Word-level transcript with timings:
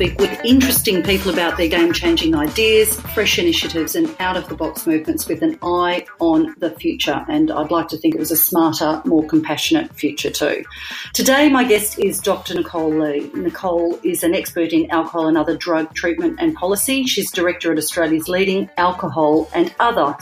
Speak 0.01 0.19
with 0.19 0.41
interesting 0.47 1.03
people 1.03 1.31
about 1.31 1.59
their 1.59 1.69
game 1.69 1.93
changing 1.93 2.35
ideas, 2.35 2.99
fresh 3.13 3.39
initiatives, 3.39 3.95
and 3.95 4.17
out 4.19 4.35
of 4.35 4.49
the 4.49 4.55
box 4.55 4.87
movements 4.87 5.29
with 5.29 5.43
an 5.43 5.59
eye 5.63 6.07
on 6.21 6.55
the 6.57 6.71
future. 6.71 7.23
And 7.29 7.51
I'd 7.51 7.71
like 7.71 7.89
to 7.89 7.99
think 7.99 8.15
it 8.15 8.19
was 8.19 8.31
a 8.31 8.37
smarter, 8.37 9.03
more 9.05 9.27
compassionate 9.27 9.95
future 9.95 10.31
too. 10.31 10.65
Today, 11.13 11.51
my 11.51 11.65
guest 11.65 11.99
is 11.99 12.19
Dr. 12.19 12.55
Nicole 12.55 12.99
Lee. 12.99 13.31
Nicole 13.35 14.01
is 14.03 14.23
an 14.23 14.35
expert 14.35 14.73
in 14.73 14.91
alcohol 14.91 15.29
and 15.29 15.37
other 15.37 15.55
drug 15.55 15.95
treatment 15.95 16.39
and 16.41 16.55
policy. 16.55 17.05
She's 17.05 17.31
director 17.31 17.71
at 17.71 17.77
Australia's 17.77 18.27
leading 18.27 18.71
alcohol 18.79 19.51
and 19.53 19.75
other 19.81 20.17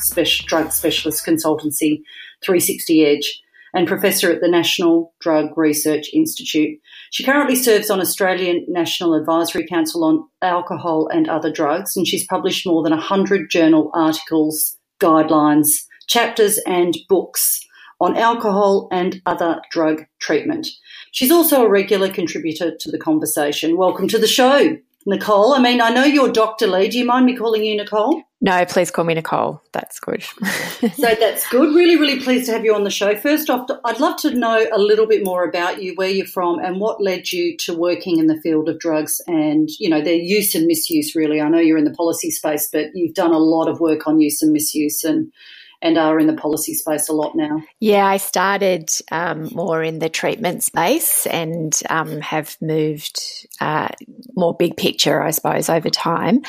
drug 0.44 0.72
specialist 0.72 1.24
consultancy, 1.24 2.02
360 2.42 3.04
Edge 3.04 3.42
and 3.74 3.86
professor 3.86 4.32
at 4.32 4.40
the 4.40 4.48
National 4.48 5.14
Drug 5.20 5.56
Research 5.56 6.10
Institute. 6.12 6.80
She 7.10 7.24
currently 7.24 7.56
serves 7.56 7.90
on 7.90 8.00
Australian 8.00 8.66
National 8.68 9.14
Advisory 9.14 9.66
Council 9.66 10.04
on 10.04 10.28
Alcohol 10.42 11.08
and 11.08 11.28
Other 11.28 11.50
Drugs, 11.50 11.96
and 11.96 12.06
she's 12.06 12.26
published 12.26 12.66
more 12.66 12.82
than 12.82 12.92
100 12.92 13.50
journal 13.50 13.90
articles, 13.94 14.76
guidelines, 15.00 15.84
chapters, 16.06 16.58
and 16.66 16.96
books 17.08 17.64
on 18.00 18.16
alcohol 18.16 18.88
and 18.92 19.20
other 19.26 19.60
drug 19.70 20.04
treatment. 20.20 20.68
She's 21.12 21.30
also 21.30 21.64
a 21.64 21.70
regular 21.70 22.10
contributor 22.10 22.76
to 22.78 22.90
the 22.90 22.98
conversation. 22.98 23.76
Welcome 23.76 24.08
to 24.08 24.18
the 24.18 24.26
show, 24.26 24.76
Nicole. 25.06 25.54
I 25.54 25.60
mean, 25.60 25.80
I 25.80 25.90
know 25.90 26.04
you're 26.04 26.30
Dr. 26.30 26.66
Lee. 26.66 26.88
Do 26.88 26.98
you 26.98 27.04
mind 27.04 27.26
me 27.26 27.36
calling 27.36 27.64
you 27.64 27.76
Nicole? 27.76 28.22
No, 28.40 28.64
please 28.66 28.92
call 28.92 29.04
me 29.04 29.14
Nicole. 29.14 29.60
That's 29.72 29.98
good. 29.98 30.22
so 30.22 31.14
that's 31.18 31.48
good. 31.48 31.74
Really, 31.74 31.96
really 31.96 32.20
pleased 32.20 32.46
to 32.46 32.52
have 32.52 32.64
you 32.64 32.72
on 32.72 32.84
the 32.84 32.90
show. 32.90 33.16
First 33.16 33.50
off, 33.50 33.68
I'd 33.84 33.98
love 33.98 34.16
to 34.18 34.30
know 34.32 34.64
a 34.72 34.78
little 34.78 35.06
bit 35.06 35.24
more 35.24 35.42
about 35.42 35.82
you, 35.82 35.94
where 35.96 36.08
you're 36.08 36.26
from, 36.26 36.60
and 36.60 36.78
what 36.78 37.02
led 37.02 37.32
you 37.32 37.56
to 37.58 37.74
working 37.74 38.18
in 38.18 38.28
the 38.28 38.40
field 38.40 38.68
of 38.68 38.78
drugs 38.78 39.20
and, 39.26 39.68
you 39.80 39.90
know, 39.90 40.00
their 40.00 40.14
use 40.14 40.54
and 40.54 40.66
misuse, 40.66 41.16
really. 41.16 41.40
I 41.40 41.48
know 41.48 41.58
you're 41.58 41.78
in 41.78 41.84
the 41.84 41.90
policy 41.90 42.30
space, 42.30 42.68
but 42.72 42.90
you've 42.94 43.14
done 43.14 43.32
a 43.32 43.38
lot 43.38 43.68
of 43.68 43.80
work 43.80 44.06
on 44.06 44.20
use 44.20 44.40
and 44.40 44.52
misuse 44.52 45.02
and 45.02 45.32
and 45.80 45.96
are 45.96 46.18
in 46.18 46.26
the 46.26 46.34
policy 46.34 46.74
space 46.74 47.08
a 47.08 47.12
lot 47.12 47.36
now? 47.36 47.62
Yeah, 47.78 48.04
I 48.04 48.16
started 48.16 48.90
um, 49.12 49.48
more 49.52 49.82
in 49.82 50.00
the 50.00 50.08
treatment 50.08 50.64
space 50.64 51.26
and 51.26 51.78
um, 51.88 52.20
have 52.20 52.56
moved 52.60 53.46
uh, 53.60 53.88
more 54.34 54.56
big 54.56 54.76
picture, 54.76 55.22
I 55.22 55.30
suppose, 55.30 55.68
over 55.68 55.88
time. 55.88 56.42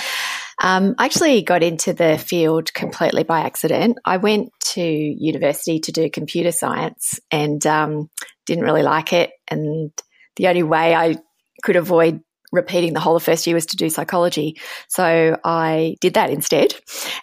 Um, 0.61 0.95
I 0.97 1.05
actually 1.05 1.41
got 1.41 1.63
into 1.63 1.93
the 1.93 2.17
field 2.17 2.73
completely 2.73 3.23
by 3.23 3.41
accident. 3.41 3.97
I 4.03 4.17
went 4.17 4.51
to 4.73 4.81
university 4.81 5.79
to 5.79 5.91
do 5.91 6.09
computer 6.09 6.51
science 6.51 7.19
and 7.31 7.65
um, 7.65 8.09
didn't 8.45 8.65
really 8.65 8.83
like 8.83 9.13
it. 9.13 9.31
And 9.47 9.91
the 10.35 10.47
only 10.47 10.63
way 10.63 10.95
I 10.95 11.15
could 11.63 11.75
avoid 11.75 12.21
repeating 12.51 12.93
the 12.93 12.99
whole 12.99 13.15
of 13.15 13.23
first 13.23 13.45
year 13.45 13.53
was 13.53 13.67
to 13.67 13.77
do 13.77 13.89
psychology. 13.89 14.59
So 14.87 15.37
I 15.43 15.95
did 16.01 16.15
that 16.15 16.31
instead. 16.31 16.73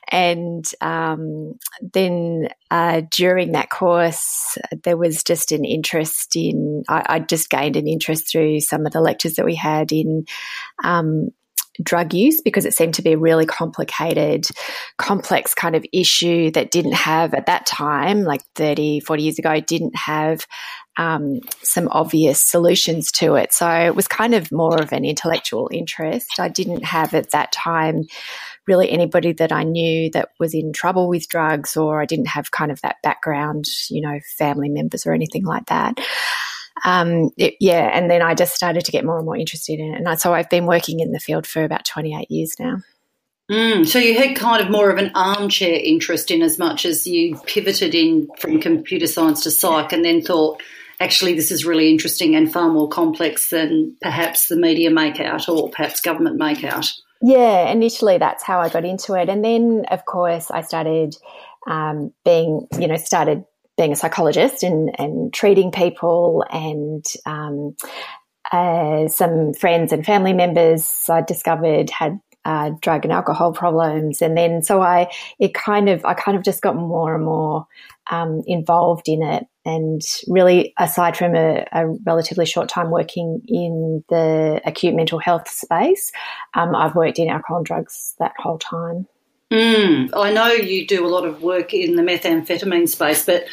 And 0.08 0.64
um, 0.80 1.54
then 1.80 2.48
uh, 2.70 3.02
during 3.10 3.52
that 3.52 3.70
course, 3.70 4.56
there 4.84 4.96
was 4.96 5.24
just 5.24 5.52
an 5.52 5.64
interest 5.64 6.36
in, 6.36 6.84
I, 6.88 7.06
I, 7.06 7.18
just 7.18 7.50
gained 7.50 7.76
an 7.76 7.88
interest 7.88 8.30
through 8.30 8.60
some 8.60 8.86
of 8.86 8.92
the 8.92 9.00
lectures 9.00 9.34
that 9.34 9.44
we 9.44 9.56
had 9.56 9.90
in. 9.92 10.26
Um, 10.84 11.30
drug 11.82 12.14
use 12.14 12.40
because 12.40 12.64
it 12.64 12.74
seemed 12.74 12.94
to 12.94 13.02
be 13.02 13.12
a 13.12 13.18
really 13.18 13.46
complicated, 13.46 14.46
complex 14.98 15.54
kind 15.54 15.76
of 15.76 15.84
issue 15.92 16.50
that 16.52 16.70
didn't 16.70 16.94
have 16.94 17.34
at 17.34 17.46
that 17.46 17.66
time, 17.66 18.22
like 18.22 18.42
30, 18.54 19.00
40 19.00 19.22
years 19.22 19.38
ago, 19.38 19.60
didn't 19.60 19.96
have 19.96 20.46
um, 20.96 21.40
some 21.62 21.88
obvious 21.88 22.42
solutions 22.42 23.12
to 23.12 23.34
it. 23.34 23.52
So 23.52 23.68
it 23.68 23.94
was 23.94 24.08
kind 24.08 24.34
of 24.34 24.50
more 24.50 24.80
of 24.80 24.92
an 24.92 25.04
intellectual 25.04 25.68
interest. 25.72 26.40
I 26.40 26.48
didn't 26.48 26.84
have 26.84 27.14
at 27.14 27.30
that 27.30 27.52
time 27.52 28.04
really 28.66 28.90
anybody 28.90 29.32
that 29.32 29.52
I 29.52 29.62
knew 29.62 30.10
that 30.10 30.30
was 30.40 30.54
in 30.54 30.72
trouble 30.72 31.08
with 31.08 31.28
drugs, 31.28 31.76
or 31.76 32.00
I 32.00 32.04
didn't 32.04 32.28
have 32.28 32.50
kind 32.50 32.72
of 32.72 32.80
that 32.80 32.96
background, 33.02 33.66
you 33.90 34.00
know, 34.00 34.18
family 34.38 34.68
members 34.68 35.06
or 35.06 35.12
anything 35.12 35.44
like 35.44 35.66
that. 35.66 35.98
Um, 36.84 37.30
it, 37.36 37.54
yeah, 37.60 37.90
and 37.92 38.10
then 38.10 38.22
I 38.22 38.34
just 38.34 38.54
started 38.54 38.84
to 38.84 38.92
get 38.92 39.04
more 39.04 39.16
and 39.16 39.24
more 39.24 39.36
interested 39.36 39.78
in 39.78 39.94
it. 39.94 40.02
And 40.04 40.20
so 40.20 40.34
I've 40.34 40.50
been 40.50 40.66
working 40.66 41.00
in 41.00 41.12
the 41.12 41.20
field 41.20 41.46
for 41.46 41.64
about 41.64 41.84
28 41.84 42.30
years 42.30 42.54
now. 42.58 42.78
Mm, 43.50 43.86
so 43.86 43.98
you 43.98 44.18
had 44.18 44.36
kind 44.36 44.62
of 44.62 44.70
more 44.70 44.90
of 44.90 44.98
an 44.98 45.12
armchair 45.14 45.78
interest 45.82 46.30
in 46.30 46.42
as 46.42 46.58
much 46.58 46.84
as 46.84 47.06
you 47.06 47.36
pivoted 47.46 47.94
in 47.94 48.28
from 48.38 48.60
computer 48.60 49.06
science 49.06 49.44
to 49.44 49.50
psych 49.50 49.92
and 49.92 50.04
then 50.04 50.20
thought, 50.20 50.60
actually 51.00 51.34
this 51.34 51.50
is 51.50 51.64
really 51.64 51.90
interesting 51.90 52.34
and 52.34 52.52
far 52.52 52.68
more 52.68 52.88
complex 52.88 53.50
than 53.50 53.96
perhaps 54.02 54.48
the 54.48 54.56
media 54.56 54.90
make 54.90 55.20
out 55.20 55.48
or 55.48 55.70
perhaps 55.70 56.00
government 56.00 56.36
make 56.36 56.64
out. 56.64 56.90
Yeah, 57.22 57.70
initially 57.70 58.18
that's 58.18 58.42
how 58.42 58.60
I 58.60 58.68
got 58.68 58.84
into 58.84 59.14
it. 59.14 59.28
And 59.28 59.44
then, 59.44 59.84
of 59.90 60.04
course, 60.04 60.50
I 60.50 60.62
started 60.62 61.16
um, 61.66 62.12
being, 62.24 62.66
you 62.78 62.88
know, 62.88 62.96
started 62.96 63.44
being 63.76 63.92
a 63.92 63.96
psychologist 63.96 64.62
and, 64.62 64.98
and 64.98 65.32
treating 65.32 65.70
people 65.70 66.44
and 66.50 67.04
um, 67.26 67.76
uh, 68.52 69.08
some 69.08 69.52
friends 69.54 69.92
and 69.92 70.04
family 70.04 70.32
members 70.32 71.06
I 71.08 71.20
discovered 71.22 71.90
had 71.90 72.20
uh, 72.46 72.70
drug 72.80 73.04
and 73.04 73.12
alcohol 73.12 73.52
problems, 73.52 74.22
and 74.22 74.36
then 74.38 74.62
so 74.62 74.80
I 74.80 75.10
it 75.40 75.52
kind 75.52 75.88
of 75.88 76.04
I 76.04 76.14
kind 76.14 76.38
of 76.38 76.44
just 76.44 76.62
got 76.62 76.76
more 76.76 77.16
and 77.16 77.24
more 77.24 77.66
um, 78.08 78.42
involved 78.46 79.08
in 79.08 79.20
it, 79.20 79.44
and 79.64 80.00
really 80.28 80.72
aside 80.78 81.16
from 81.16 81.34
a, 81.34 81.66
a, 81.72 81.88
relatively 82.06 82.46
short 82.46 82.68
time 82.68 82.90
working 82.90 83.42
in 83.48 84.04
the 84.08 84.60
acute 84.64 84.94
mental 84.94 85.18
health 85.18 85.48
space, 85.48 86.12
um, 86.54 86.76
I've 86.76 86.94
worked 86.94 87.18
in 87.18 87.28
alcohol 87.28 87.56
and 87.58 87.66
drugs 87.66 88.14
that 88.20 88.34
whole 88.38 88.58
time. 88.58 89.08
Mm, 89.52 90.10
I 90.12 90.32
know 90.32 90.48
you 90.48 90.86
do 90.86 91.06
a 91.06 91.08
lot 91.08 91.24
of 91.24 91.42
work 91.42 91.72
in 91.72 91.94
the 91.94 92.02
methamphetamine 92.02 92.88
space, 92.88 93.24
but 93.24 93.44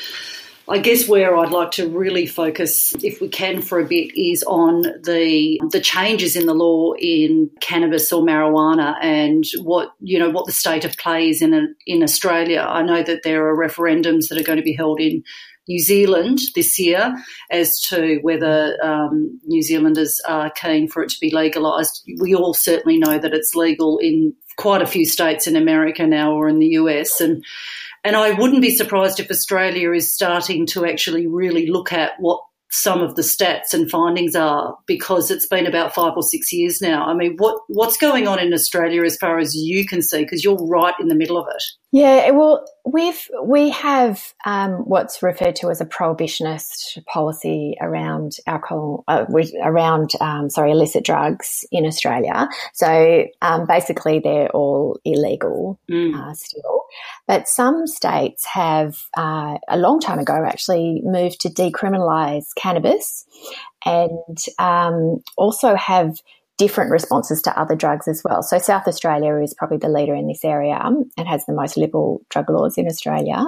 I 0.68 0.80
guess 0.80 1.08
where 1.08 1.38
I'd 1.38 1.52
like 1.52 1.72
to 1.72 1.88
really 1.88 2.26
focus, 2.26 2.96
if 3.04 3.22
we 3.22 3.28
can, 3.28 3.62
for 3.62 3.80
a 3.80 3.86
bit, 3.86 4.18
is 4.18 4.44
on 4.44 4.82
the 4.82 5.62
the 5.72 5.82
changes 5.82 6.36
in 6.36 6.48
the 6.48 6.54
law 6.56 6.94
in 6.98 7.52
cannabis 7.60 8.12
or 8.12 8.24
marijuana 8.24 8.96
and 9.02 9.44
what 9.62 9.94
you 10.00 10.18
know 10.18 10.32
what 10.32 10.48
the 10.48 10.52
state 10.52 10.86
of 10.86 10.98
play 10.98 11.30
is 11.30 11.42
in 11.42 11.54
a, 11.54 11.68
in 11.86 12.02
Australia. 12.02 12.66
I 12.68 12.82
know 12.82 13.04
that 13.04 13.22
there 13.24 13.46
are 13.48 13.56
referendums 13.56 14.30
that 14.30 14.40
are 14.40 14.44
going 14.44 14.58
to 14.58 14.64
be 14.64 14.74
held 14.74 15.00
in 15.00 15.24
New 15.68 15.80
Zealand 15.80 16.40
this 16.56 16.78
year 16.78 17.16
as 17.50 17.80
to 17.90 18.20
whether 18.22 18.78
um, 18.84 19.40
New 19.46 19.62
Zealanders 19.62 20.20
are 20.28 20.50
keen 20.52 20.90
for 20.90 21.04
it 21.04 21.10
to 21.10 21.20
be 21.20 21.34
legalised. 21.34 22.04
We 22.20 22.36
all 22.36 22.54
certainly 22.54 22.98
know 22.98 23.18
that 23.18 23.34
it's 23.34 23.56
legal 23.56 23.98
in 24.00 24.34
quite 24.56 24.82
a 24.82 24.88
few 24.88 25.06
states 25.06 25.48
in 25.48 25.56
America 25.56 26.06
now 26.06 26.34
or 26.34 26.48
in 26.48 26.60
the 26.60 26.68
US, 26.68 27.22
and 27.22 27.44
and 28.04 28.16
I 28.16 28.32
wouldn't 28.32 28.62
be 28.62 28.76
surprised 28.76 29.20
if 29.20 29.32
Australia 29.32 29.92
is 29.94 30.12
starting 30.12 30.66
to 30.68 30.86
actually 30.86 31.26
really 31.28 31.68
look 31.68 31.94
at 31.94 32.20
what 32.20 32.43
some 32.76 33.02
of 33.04 33.16
the 33.16 33.22
stats 33.22 33.72
and 33.72 33.88
findings 33.88 34.36
are 34.36 34.76
because 34.88 35.30
it's 35.30 35.46
been 35.46 35.68
about 35.68 35.94
five 35.94 36.14
or 36.16 36.24
six 36.24 36.52
years 36.52 36.82
now. 36.82 37.06
I 37.06 37.14
mean, 37.14 37.36
what 37.38 37.62
what's 37.68 37.98
going 37.98 38.28
on 38.28 38.40
in 38.40 38.52
Australia 38.52 39.04
as 39.04 39.16
far 39.16 39.38
as 39.38 39.56
you 39.56 39.86
can 39.86 40.02
see? 40.02 40.24
Because 40.24 40.44
you're 40.44 40.58
right 40.66 40.96
in 41.00 41.08
the 41.08 41.14
middle 41.14 41.38
of 41.38 41.46
it. 41.54 41.64
Yeah, 41.92 42.32
well, 42.32 42.66
we've 42.84 43.30
we 43.46 43.70
have 43.70 44.34
um, 44.44 44.72
what's 44.86 45.22
referred 45.22 45.56
to 45.58 45.70
as 45.70 45.82
a 45.82 45.86
prohibitionist 45.86 47.06
policy 47.06 47.76
around 47.80 48.38
alcohol, 48.48 49.04
uh, 49.08 49.26
around 49.64 50.14
um, 50.20 50.50
sorry, 50.50 50.72
illicit 50.72 51.06
drugs 51.06 51.68
in 51.72 51.86
Australia. 51.86 52.50
So 52.74 53.26
um, 53.44 53.68
basically, 53.68 54.18
they're 54.18 54.50
all 54.50 55.00
illegal 55.06 55.80
mm. 55.88 56.16
uh, 56.16 56.34
still. 56.34 56.86
But 57.28 57.48
some 57.48 57.88
states 57.88 58.46
have, 58.46 59.02
uh, 59.16 59.58
a 59.70 59.78
long 59.78 60.00
time 60.00 60.20
ago, 60.20 60.44
actually 60.46 61.02
moved 61.04 61.42
to 61.42 61.50
decriminalise 61.50 62.48
cannabis, 62.56 63.26
and 63.86 64.38
um, 64.60 65.24
also 65.38 65.76
have 65.76 66.18
different 66.58 66.92
responses 66.92 67.42
to 67.42 67.60
other 67.60 67.76
drugs 67.76 68.08
as 68.08 68.22
well. 68.24 68.44
So 68.44 68.60
South 68.60 68.88
Australia 68.88 69.36
is 69.38 69.54
probably 69.54 69.78
the 69.78 69.90
leader 69.90 70.14
in 70.14 70.28
this 70.28 70.46
area 70.46 70.80
and 70.82 71.28
has 71.28 71.46
the 71.46 71.54
most 71.54 71.78
liberal 71.78 72.22
drug 72.30 72.50
laws 72.50 72.78
in 72.78 72.88
Australia. 72.88 73.44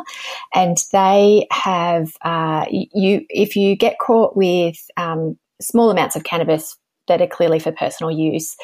And 0.53 0.77
they 0.91 1.47
have 1.51 2.11
uh, 2.23 2.65
you 2.69 3.25
if 3.29 3.55
you 3.55 3.75
get 3.75 3.99
caught 3.99 4.35
with 4.35 4.77
um, 4.97 5.37
small 5.61 5.91
amounts 5.91 6.15
of 6.15 6.23
cannabis 6.23 6.77
that 7.07 7.21
are 7.21 7.27
clearly 7.27 7.59
for 7.59 7.71
personal 7.71 8.11
use, 8.11 8.55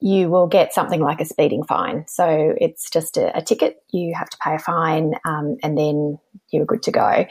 you 0.00 0.28
will 0.28 0.46
get 0.46 0.72
something 0.72 1.00
like 1.00 1.20
a 1.20 1.24
speeding 1.24 1.64
fine. 1.64 2.04
So 2.06 2.54
it's 2.58 2.90
just 2.90 3.16
a, 3.16 3.36
a 3.36 3.42
ticket. 3.42 3.82
You 3.90 4.14
have 4.16 4.28
to 4.30 4.38
pay 4.42 4.54
a 4.54 4.58
fine, 4.58 5.14
um, 5.24 5.56
and 5.62 5.76
then 5.76 6.18
you're 6.50 6.66
good 6.66 6.82
to 6.84 6.92
go. 6.92 7.26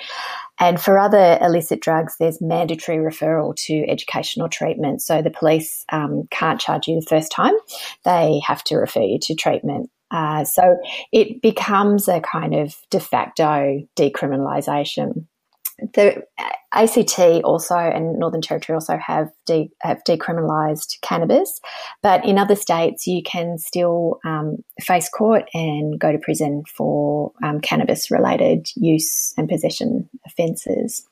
And 0.59 0.81
for 0.81 0.97
other 0.97 1.37
illicit 1.41 1.81
drugs, 1.81 2.15
there's 2.19 2.41
mandatory 2.41 2.97
referral 2.97 3.55
to 3.67 3.89
educational 3.89 4.49
treatment. 4.49 5.01
So 5.01 5.21
the 5.21 5.29
police 5.29 5.85
um, 5.91 6.27
can't 6.31 6.59
charge 6.59 6.87
you 6.87 6.99
the 6.99 7.07
first 7.07 7.31
time; 7.31 7.53
they 8.03 8.41
have 8.45 8.63
to 8.65 8.77
refer 8.77 9.01
you 9.01 9.19
to 9.23 9.35
treatment. 9.35 9.89
Uh, 10.09 10.45
so 10.45 10.77
it 11.11 11.41
becomes 11.41 12.07
a 12.07 12.21
kind 12.21 12.55
of 12.55 12.75
de 12.89 12.99
facto 12.99 13.81
decriminalisation 13.97 15.25
the 15.79 16.24
ACT 16.71 17.19
also 17.44 17.75
and 17.75 18.19
Northern 18.19 18.41
Territory 18.41 18.75
also 18.75 18.97
have 18.97 19.29
de- 19.45 19.71
have 19.81 20.03
decriminalised 20.03 21.00
cannabis, 21.01 21.59
but 22.01 22.25
in 22.25 22.38
other 22.38 22.56
states 22.56 23.07
you 23.07 23.21
can 23.24 23.57
still 23.57 24.19
um, 24.25 24.57
face 24.81 25.09
court 25.09 25.45
and 25.53 26.00
go 26.00 26.12
to 26.12 26.18
prison 26.18 26.63
for 26.65 27.31
um, 27.44 27.62
cannabis 27.62 28.12
related 28.12 28.68
use 28.75 29.33
and 29.38 29.47
possession 29.47 30.09
offences. 30.25 31.07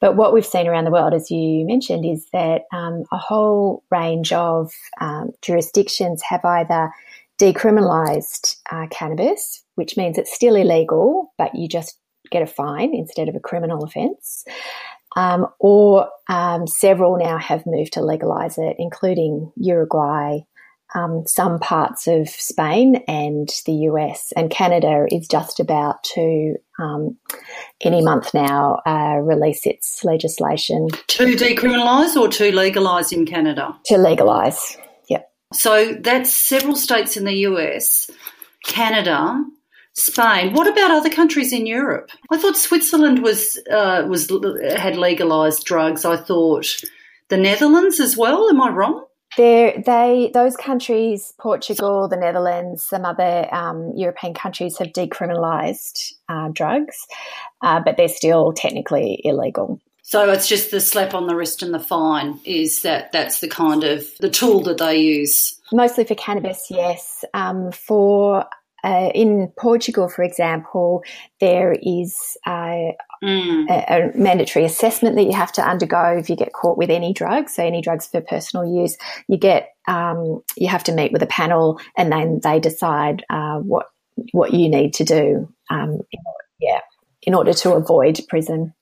But 0.00 0.16
what 0.16 0.32
we've 0.32 0.46
seen 0.46 0.66
around 0.66 0.84
the 0.84 0.90
world, 0.90 1.14
as 1.14 1.30
you 1.30 1.64
mentioned, 1.66 2.04
is 2.04 2.26
that 2.32 2.62
um, 2.72 3.04
a 3.12 3.18
whole 3.18 3.82
range 3.90 4.32
of 4.32 4.72
um, 5.00 5.30
jurisdictions 5.42 6.22
have 6.22 6.44
either 6.44 6.90
decriminalised 7.38 8.56
uh, 8.70 8.86
cannabis, 8.90 9.62
which 9.74 9.96
means 9.96 10.18
it's 10.18 10.34
still 10.34 10.56
illegal, 10.56 11.32
but 11.38 11.54
you 11.54 11.68
just 11.68 11.96
get 12.30 12.42
a 12.42 12.46
fine 12.46 12.94
instead 12.94 13.28
of 13.28 13.34
a 13.34 13.40
criminal 13.40 13.84
offence. 13.84 14.44
Um, 15.16 15.48
or 15.58 16.08
um, 16.28 16.66
several 16.66 17.18
now 17.18 17.38
have 17.38 17.66
moved 17.66 17.94
to 17.94 18.00
legalise 18.00 18.58
it, 18.58 18.76
including 18.78 19.52
Uruguay, 19.56 20.40
um, 20.94 21.24
some 21.26 21.58
parts 21.58 22.06
of 22.06 22.28
Spain, 22.28 23.02
and 23.08 23.48
the 23.66 23.72
US. 23.72 24.32
And 24.36 24.50
Canada 24.50 25.06
is 25.10 25.26
just 25.26 25.60
about 25.60 26.02
to, 26.14 26.54
um, 26.78 27.16
any 27.80 28.02
month 28.02 28.32
now, 28.34 28.80
uh, 28.86 29.18
release 29.20 29.66
its 29.66 30.04
legislation. 30.04 30.88
To 31.08 31.26
decriminalise 31.34 32.16
or 32.16 32.28
to 32.28 32.52
legalise 32.52 33.12
in 33.12 33.26
Canada? 33.26 33.76
To 33.86 33.98
legalise, 33.98 34.76
yep. 35.08 35.30
So 35.52 35.94
that's 36.00 36.32
several 36.32 36.76
states 36.76 37.16
in 37.16 37.24
the 37.24 37.34
US, 37.34 38.10
Canada, 38.64 39.44
Spain. 39.94 40.52
What 40.54 40.66
about 40.66 40.90
other 40.90 41.10
countries 41.10 41.52
in 41.52 41.66
Europe? 41.66 42.10
I 42.30 42.38
thought 42.38 42.56
Switzerland 42.56 43.22
was 43.22 43.58
uh, 43.70 44.04
was 44.08 44.30
had 44.76 44.96
legalized 44.96 45.64
drugs. 45.64 46.04
I 46.04 46.16
thought 46.16 46.82
the 47.28 47.36
Netherlands 47.36 48.00
as 48.00 48.16
well. 48.16 48.48
Am 48.48 48.60
I 48.60 48.70
wrong? 48.70 49.04
There, 49.36 49.80
they 49.86 50.30
those 50.34 50.56
countries, 50.56 51.32
Portugal, 51.38 52.08
the 52.08 52.16
Netherlands, 52.16 52.82
some 52.82 53.04
other 53.04 53.52
um, 53.54 53.92
European 53.94 54.34
countries 54.34 54.78
have 54.78 54.88
decriminalised 54.88 56.12
uh, 56.28 56.48
drugs, 56.52 57.06
uh, 57.62 57.80
but 57.84 57.96
they're 57.96 58.08
still 58.08 58.52
technically 58.52 59.20
illegal. 59.24 59.80
So 60.02 60.28
it's 60.30 60.48
just 60.48 60.72
the 60.72 60.80
slap 60.80 61.14
on 61.14 61.28
the 61.28 61.36
wrist 61.36 61.62
and 61.62 61.72
the 61.72 61.78
fine 61.78 62.40
is 62.44 62.82
that 62.82 63.12
that's 63.12 63.38
the 63.38 63.46
kind 63.46 63.84
of 63.84 64.04
the 64.18 64.28
tool 64.28 64.60
that 64.64 64.78
they 64.78 64.98
use. 64.98 65.54
Mostly 65.72 66.02
for 66.02 66.16
cannabis, 66.16 66.66
yes. 66.68 67.24
Um, 67.32 67.70
for 67.70 68.44
uh, 68.84 69.10
in 69.14 69.52
Portugal, 69.58 70.08
for 70.08 70.22
example, 70.22 71.02
there 71.40 71.74
is 71.82 72.36
a, 72.46 72.96
mm. 73.22 73.70
a, 73.70 74.10
a, 74.10 74.16
mandatory 74.16 74.64
assessment 74.64 75.16
that 75.16 75.24
you 75.24 75.32
have 75.32 75.52
to 75.52 75.62
undergo 75.62 76.16
if 76.18 76.30
you 76.30 76.36
get 76.36 76.52
caught 76.52 76.78
with 76.78 76.90
any 76.90 77.12
drugs. 77.12 77.54
So, 77.54 77.64
any 77.64 77.82
drugs 77.82 78.06
for 78.06 78.20
personal 78.20 78.64
use, 78.64 78.96
you 79.28 79.36
get 79.36 79.70
um, 79.88 80.42
you 80.56 80.68
have 80.68 80.84
to 80.84 80.92
meet 80.92 81.12
with 81.12 81.22
a 81.22 81.26
panel, 81.26 81.80
and 81.96 82.10
then 82.10 82.40
they 82.42 82.60
decide 82.60 83.24
uh, 83.30 83.58
what 83.58 83.86
what 84.32 84.52
you 84.52 84.68
need 84.68 84.94
to 84.94 85.04
do. 85.04 85.52
Um, 85.70 86.00
in, 86.12 86.20
yeah, 86.60 86.80
in 87.22 87.34
order 87.34 87.52
to 87.52 87.72
avoid 87.72 88.20
prison. 88.28 88.74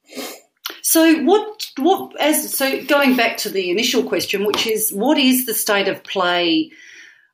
So 0.83 1.23
what 1.25 1.67
what 1.79 2.19
as 2.21 2.55
so 2.56 2.83
going 2.85 3.17
back 3.17 3.37
to 3.39 3.50
the 3.50 3.71
initial 3.71 4.03
question, 4.05 4.45
which 4.45 4.67
is 4.67 4.91
what 4.91 5.19
is 5.19 5.47
the 5.47 5.55
state 5.55 5.89
of 5.89 6.03
play 6.03 6.71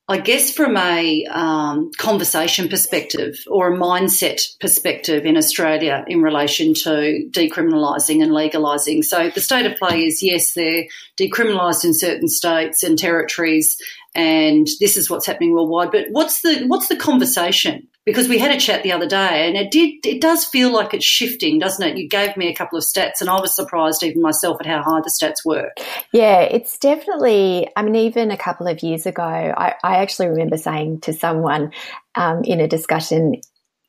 I 0.06 0.18
guess 0.18 0.52
from 0.52 0.76
a 0.76 1.24
um, 1.30 1.90
conversation 1.96 2.68
perspective 2.68 3.42
or 3.46 3.72
a 3.72 3.76
mindset 3.76 4.58
perspective 4.60 5.24
in 5.24 5.38
Australia 5.38 6.04
in 6.06 6.20
relation 6.20 6.74
to 6.74 7.26
decriminalising 7.30 8.22
and 8.22 8.30
legalising. 8.30 9.02
So 9.02 9.30
the 9.30 9.40
state 9.40 9.64
of 9.64 9.78
play 9.78 10.04
is 10.04 10.22
yes, 10.22 10.52
they're 10.52 10.84
decriminalised 11.16 11.86
in 11.86 11.94
certain 11.94 12.28
states 12.28 12.82
and 12.82 12.98
territories, 12.98 13.78
and 14.14 14.66
this 14.78 14.98
is 14.98 15.08
what's 15.08 15.26
happening 15.26 15.54
worldwide. 15.54 15.90
But 15.90 16.08
what's 16.10 16.42
the 16.42 16.66
what's 16.66 16.88
the 16.88 16.96
conversation? 16.96 17.88
Because 18.06 18.28
we 18.28 18.38
had 18.38 18.50
a 18.50 18.60
chat 18.60 18.82
the 18.82 18.92
other 18.92 19.08
day, 19.08 19.48
and 19.48 19.56
it 19.56 19.70
did 19.70 20.04
it 20.04 20.20
does 20.20 20.44
feel 20.44 20.72
like 20.72 20.92
it's 20.92 21.06
shifting, 21.06 21.58
doesn't 21.58 21.86
it? 21.86 21.96
You 21.96 22.06
gave 22.06 22.36
me 22.36 22.48
a 22.48 22.54
couple 22.54 22.76
of 22.78 22.84
stats, 22.84 23.20
and 23.20 23.30
I 23.30 23.40
was 23.40 23.56
surprised 23.56 24.02
even 24.02 24.20
myself 24.20 24.58
at 24.60 24.66
how 24.66 24.82
high 24.82 25.00
the 25.00 25.10
stats 25.10 25.44
were. 25.44 25.72
Yeah, 26.12 26.40
it's 26.40 26.78
definitely. 26.78 27.68
I 27.76 27.82
mean, 27.82 27.96
even 27.96 28.30
a 28.30 28.36
couple 28.36 28.66
of 28.66 28.82
years 28.82 29.06
ago, 29.06 29.22
I, 29.22 29.74
I 29.82 29.96
actually 29.98 30.28
remember 30.28 30.58
saying 30.58 31.00
to 31.02 31.12
someone 31.14 31.72
um, 32.14 32.44
in 32.44 32.60
a 32.60 32.68
discussion 32.68 33.40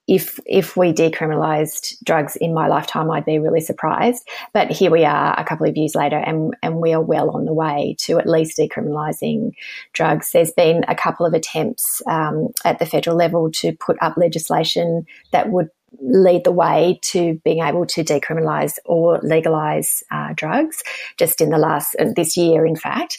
if 0.08 0.40
if 0.46 0.78
we 0.78 0.94
decriminalised 0.94 1.96
drugs 2.04 2.36
in 2.36 2.54
my 2.54 2.68
lifetime, 2.68 3.10
I'd 3.10 3.26
be 3.26 3.40
really 3.40 3.62
surprised. 3.62 4.28
But 4.54 4.72
here 4.72 4.92
we 4.92 5.04
are, 5.04 5.34
a 5.38 5.44
couple 5.44 5.68
of 5.68 5.76
years 5.76 5.96
later, 5.96 6.18
and 6.18 6.56
and 6.62 6.78
we 6.78 6.94
are 6.94 7.02
well 7.02 7.32
on 7.32 7.46
the 7.46 7.54
way 7.54 7.96
to 8.02 8.20
at 8.20 8.28
least 8.28 8.58
decriminalising 8.58 9.54
drugs. 9.94 10.32
There's 10.32 10.52
been 10.52 10.86
a 10.88 10.96
couple 10.96 11.26
of 11.26 11.34
attempts 11.34 12.02
um, 12.08 12.50
at 12.64 12.80
the 12.80 12.86
federal 12.86 13.16
level 13.16 13.52
to 13.54 13.74
put 13.74 13.98
up 14.02 14.18
legislation 14.18 15.06
that 15.32 15.50
would 15.50 15.70
lead 16.02 16.44
the 16.44 16.52
way 16.52 17.00
to 17.02 17.40
being 17.44 17.64
able 17.64 17.86
to 17.86 18.04
decriminalise 18.04 18.78
or 18.86 19.20
legalise 19.24 20.04
uh, 20.12 20.34
drugs 20.36 20.84
just 21.18 21.42
in 21.42 21.50
the 21.50 21.58
last, 21.58 21.96
uh, 22.00 22.06
this 22.16 22.38
year, 22.38 22.66
in 22.66 22.76
fact. 22.76 23.18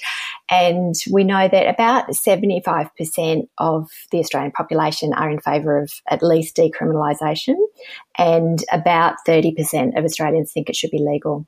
And 0.50 0.94
we 1.10 1.24
know 1.24 1.48
that 1.48 1.68
about 1.68 2.08
75% 2.08 3.48
of 3.58 3.90
the 4.10 4.18
Australian 4.18 4.52
population 4.52 5.12
are 5.12 5.30
in 5.30 5.40
favour 5.40 5.78
of 5.78 5.92
at 6.08 6.22
least 6.22 6.56
decriminalisation, 6.56 7.56
and 8.18 8.62
about 8.72 9.16
30% 9.26 9.98
of 9.98 10.04
Australians 10.04 10.52
think 10.52 10.68
it 10.68 10.76
should 10.76 10.90
be 10.90 10.98
legal. 10.98 11.46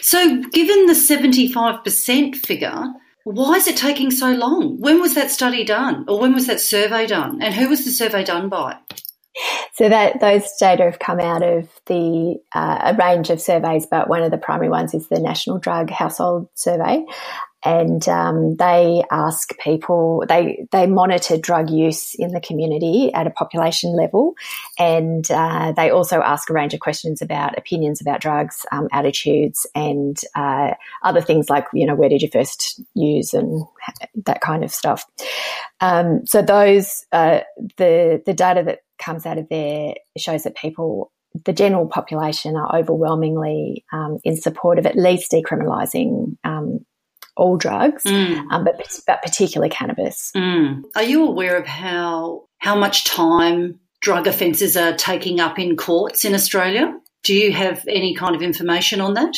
So, 0.00 0.42
given 0.50 0.86
the 0.86 0.94
75% 0.94 2.36
figure, 2.36 2.84
why 3.24 3.54
is 3.54 3.66
it 3.66 3.76
taking 3.76 4.10
so 4.10 4.32
long? 4.32 4.80
When 4.80 5.00
was 5.00 5.14
that 5.14 5.30
study 5.30 5.64
done, 5.64 6.04
or 6.08 6.18
when 6.18 6.34
was 6.34 6.46
that 6.46 6.60
survey 6.60 7.06
done, 7.06 7.42
and 7.42 7.54
who 7.54 7.68
was 7.68 7.84
the 7.84 7.90
survey 7.90 8.24
done 8.24 8.48
by? 8.48 8.78
So 9.74 9.88
that 9.88 10.20
those 10.20 10.50
data 10.58 10.84
have 10.84 10.98
come 10.98 11.20
out 11.20 11.42
of 11.42 11.68
the 11.86 12.36
uh, 12.54 12.92
a 12.92 12.96
range 12.96 13.30
of 13.30 13.40
surveys, 13.40 13.86
but 13.86 14.08
one 14.08 14.22
of 14.22 14.30
the 14.30 14.38
primary 14.38 14.68
ones 14.68 14.94
is 14.94 15.08
the 15.08 15.20
National 15.20 15.58
Drug 15.58 15.90
Household 15.90 16.48
Survey, 16.54 17.04
and 17.64 18.08
um, 18.08 18.56
they 18.56 19.02
ask 19.10 19.56
people 19.58 20.24
they 20.28 20.66
they 20.70 20.86
monitor 20.86 21.36
drug 21.36 21.70
use 21.70 22.14
in 22.14 22.30
the 22.30 22.40
community 22.40 23.12
at 23.14 23.26
a 23.26 23.30
population 23.30 23.96
level, 23.96 24.34
and 24.78 25.28
uh, 25.30 25.72
they 25.72 25.90
also 25.90 26.20
ask 26.20 26.48
a 26.48 26.52
range 26.52 26.72
of 26.72 26.80
questions 26.80 27.20
about 27.20 27.58
opinions 27.58 28.00
about 28.00 28.20
drugs, 28.20 28.64
um, 28.70 28.88
attitudes, 28.92 29.66
and 29.74 30.20
uh, 30.36 30.72
other 31.02 31.20
things 31.20 31.50
like 31.50 31.66
you 31.72 31.86
know 31.86 31.96
where 31.96 32.08
did 32.08 32.22
you 32.22 32.28
first 32.32 32.80
use 32.94 33.34
and 33.34 33.64
that 34.26 34.40
kind 34.40 34.62
of 34.62 34.70
stuff. 34.70 35.04
Um, 35.80 36.26
so 36.26 36.42
those 36.42 37.06
uh, 37.12 37.40
the 37.76 38.22
the 38.24 38.34
data 38.34 38.62
that 38.64 38.80
comes 38.98 39.26
out 39.26 39.38
of 39.38 39.48
there 39.48 39.94
shows 40.16 40.44
that 40.44 40.56
people, 40.56 41.12
the 41.44 41.52
general 41.52 41.86
population, 41.86 42.56
are 42.56 42.76
overwhelmingly 42.76 43.84
um, 43.92 44.18
in 44.24 44.36
support 44.36 44.78
of 44.78 44.86
at 44.86 44.96
least 44.96 45.32
decriminalising 45.32 46.36
um, 46.44 46.80
all 47.36 47.56
drugs, 47.56 48.02
mm. 48.02 48.42
um, 48.50 48.64
but 48.64 49.00
but 49.06 49.22
particularly 49.22 49.70
cannabis. 49.70 50.32
Mm. 50.36 50.82
Are 50.96 51.02
you 51.02 51.24
aware 51.24 51.56
of 51.56 51.66
how 51.66 52.46
how 52.58 52.76
much 52.76 53.04
time 53.04 53.78
drug 54.00 54.26
offences 54.26 54.76
are 54.76 54.92
taking 54.94 55.40
up 55.40 55.58
in 55.58 55.76
courts 55.76 56.24
in 56.24 56.34
Australia? 56.34 56.92
Do 57.24 57.34
you 57.34 57.52
have 57.52 57.84
any 57.88 58.14
kind 58.14 58.34
of 58.34 58.42
information 58.42 59.00
on 59.00 59.14
that? 59.14 59.34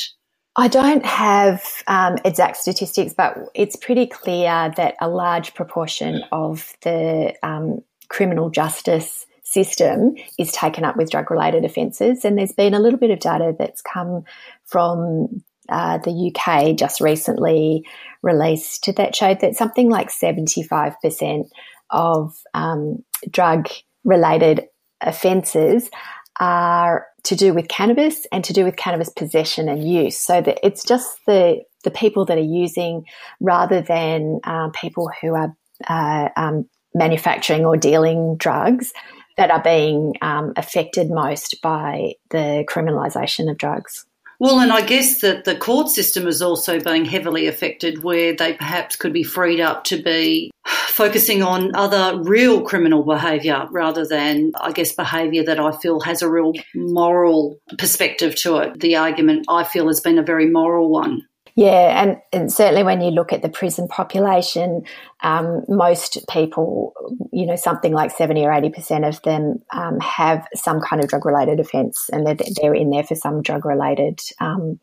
I 0.57 0.69
don't 0.69 1.05
have 1.05 1.62
um, 1.87 2.17
exact 2.25 2.57
statistics, 2.57 3.14
but 3.14 3.38
it's 3.55 3.76
pretty 3.76 4.07
clear 4.07 4.73
that 4.76 4.97
a 5.00 5.09
large 5.09 5.55
proportion 5.55 6.23
of 6.33 6.75
the 6.83 7.35
um, 7.43 7.81
criminal 8.09 8.50
justice 8.50 9.26
system 9.50 10.14
is 10.38 10.52
taken 10.52 10.85
up 10.85 10.97
with 10.97 11.11
drug 11.11 11.30
related 11.30 11.64
offences. 11.64 12.25
And 12.25 12.38
there's 12.38 12.52
been 12.52 12.75
a 12.75 12.78
little 12.78 12.99
bit 12.99 13.11
of 13.11 13.19
data 13.19 13.54
that's 13.59 13.83
come 13.83 14.25
from 14.66 15.42
uh, 15.69 15.99
the 15.99 16.33
UK 16.35 16.76
just 16.76 17.00
recently 17.00 17.85
released 18.23 18.88
that 18.97 19.14
showed 19.14 19.40
that 19.40 19.57
something 19.57 19.88
like 19.88 20.09
75% 20.11 21.49
of 21.90 22.37
um, 22.54 23.04
drug 23.30 23.69
related 24.04 24.69
offences 25.00 25.90
are 26.38 27.07
to 27.25 27.35
do 27.35 27.52
with 27.52 27.69
cannabis 27.69 28.26
and 28.33 28.45
to 28.45 28.52
do 28.52 28.64
with 28.64 28.76
cannabis 28.76 29.11
possession 29.11 29.69
and 29.69 29.88
use. 29.88 30.19
So 30.19 30.40
that 30.40 30.59
it's 30.62 30.85
just 30.85 31.19
the 31.26 31.62
the 31.83 31.90
people 31.90 32.26
that 32.26 32.37
are 32.37 32.40
using 32.40 33.07
rather 33.40 33.80
than 33.80 34.40
um, 34.45 34.71
people 34.73 35.11
who 35.21 35.35
are 35.35 35.57
uh, 35.88 36.28
um, 36.37 36.69
manufacturing 36.95 37.64
or 37.64 37.76
dealing 37.76 38.37
drugs 38.37 38.92
that 39.40 39.50
are 39.50 39.62
being 39.62 40.12
um, 40.20 40.52
affected 40.56 41.11
most 41.11 41.62
by 41.62 42.12
the 42.28 42.62
criminalisation 42.68 43.50
of 43.50 43.56
drugs. 43.56 44.04
Well, 44.38 44.61
and 44.61 44.70
I 44.70 44.82
guess 44.82 45.23
that 45.23 45.47
the 45.47 45.56
court 45.56 45.88
system 45.88 46.26
is 46.26 46.42
also 46.42 46.78
being 46.78 47.06
heavily 47.06 47.47
affected 47.47 48.02
where 48.02 48.37
they 48.37 48.52
perhaps 48.52 48.97
could 48.97 49.14
be 49.14 49.23
freed 49.23 49.59
up 49.59 49.85
to 49.85 50.02
be 50.02 50.50
focusing 50.66 51.42
on 51.42 51.75
other 51.75 52.20
real 52.23 52.61
criminal 52.61 53.02
behaviour 53.02 53.66
rather 53.70 54.06
than, 54.06 54.52
I 54.61 54.73
guess, 54.73 54.92
behaviour 54.92 55.42
that 55.44 55.59
I 55.59 55.75
feel 55.78 56.00
has 56.00 56.20
a 56.20 56.28
real 56.28 56.52
moral 56.75 57.59
perspective 57.78 58.37
to 58.42 58.59
it. 58.59 58.80
The 58.80 58.97
argument 58.97 59.47
I 59.49 59.64
feel 59.64 59.87
has 59.87 60.00
been 60.00 60.18
a 60.18 60.23
very 60.23 60.50
moral 60.50 60.90
one. 60.90 61.23
Yeah, 61.57 62.02
and, 62.02 62.16
and 62.33 62.52
certainly 62.52 62.83
when 62.83 63.00
you 63.00 63.11
look 63.11 63.33
at 63.33 63.42
the 63.42 63.49
prison 63.49 63.88
population, 63.88 64.85
um, 65.23 65.64
most 65.69 66.19
people, 66.28 66.95
you 67.33 67.47
know, 67.47 67.57
something 67.57 67.92
like 67.92 68.11
70 68.11 68.45
or 68.45 68.50
80% 68.50 69.09
of 69.09 69.21
them 69.23 69.62
um, 69.73 69.99
have 70.00 70.47
some 70.54 70.80
kind 70.80 71.02
of 71.02 71.09
drug 71.09 71.26
related 71.26 71.61
offence 71.61 72.09
and 72.12 72.26
they're, 72.26 72.37
they're 72.61 72.75
in 72.75 72.90
there 72.90 73.04
for 73.04 73.14
some 73.14 73.42
drug 73.42 73.64
related 73.64 74.21
um, 74.40 74.78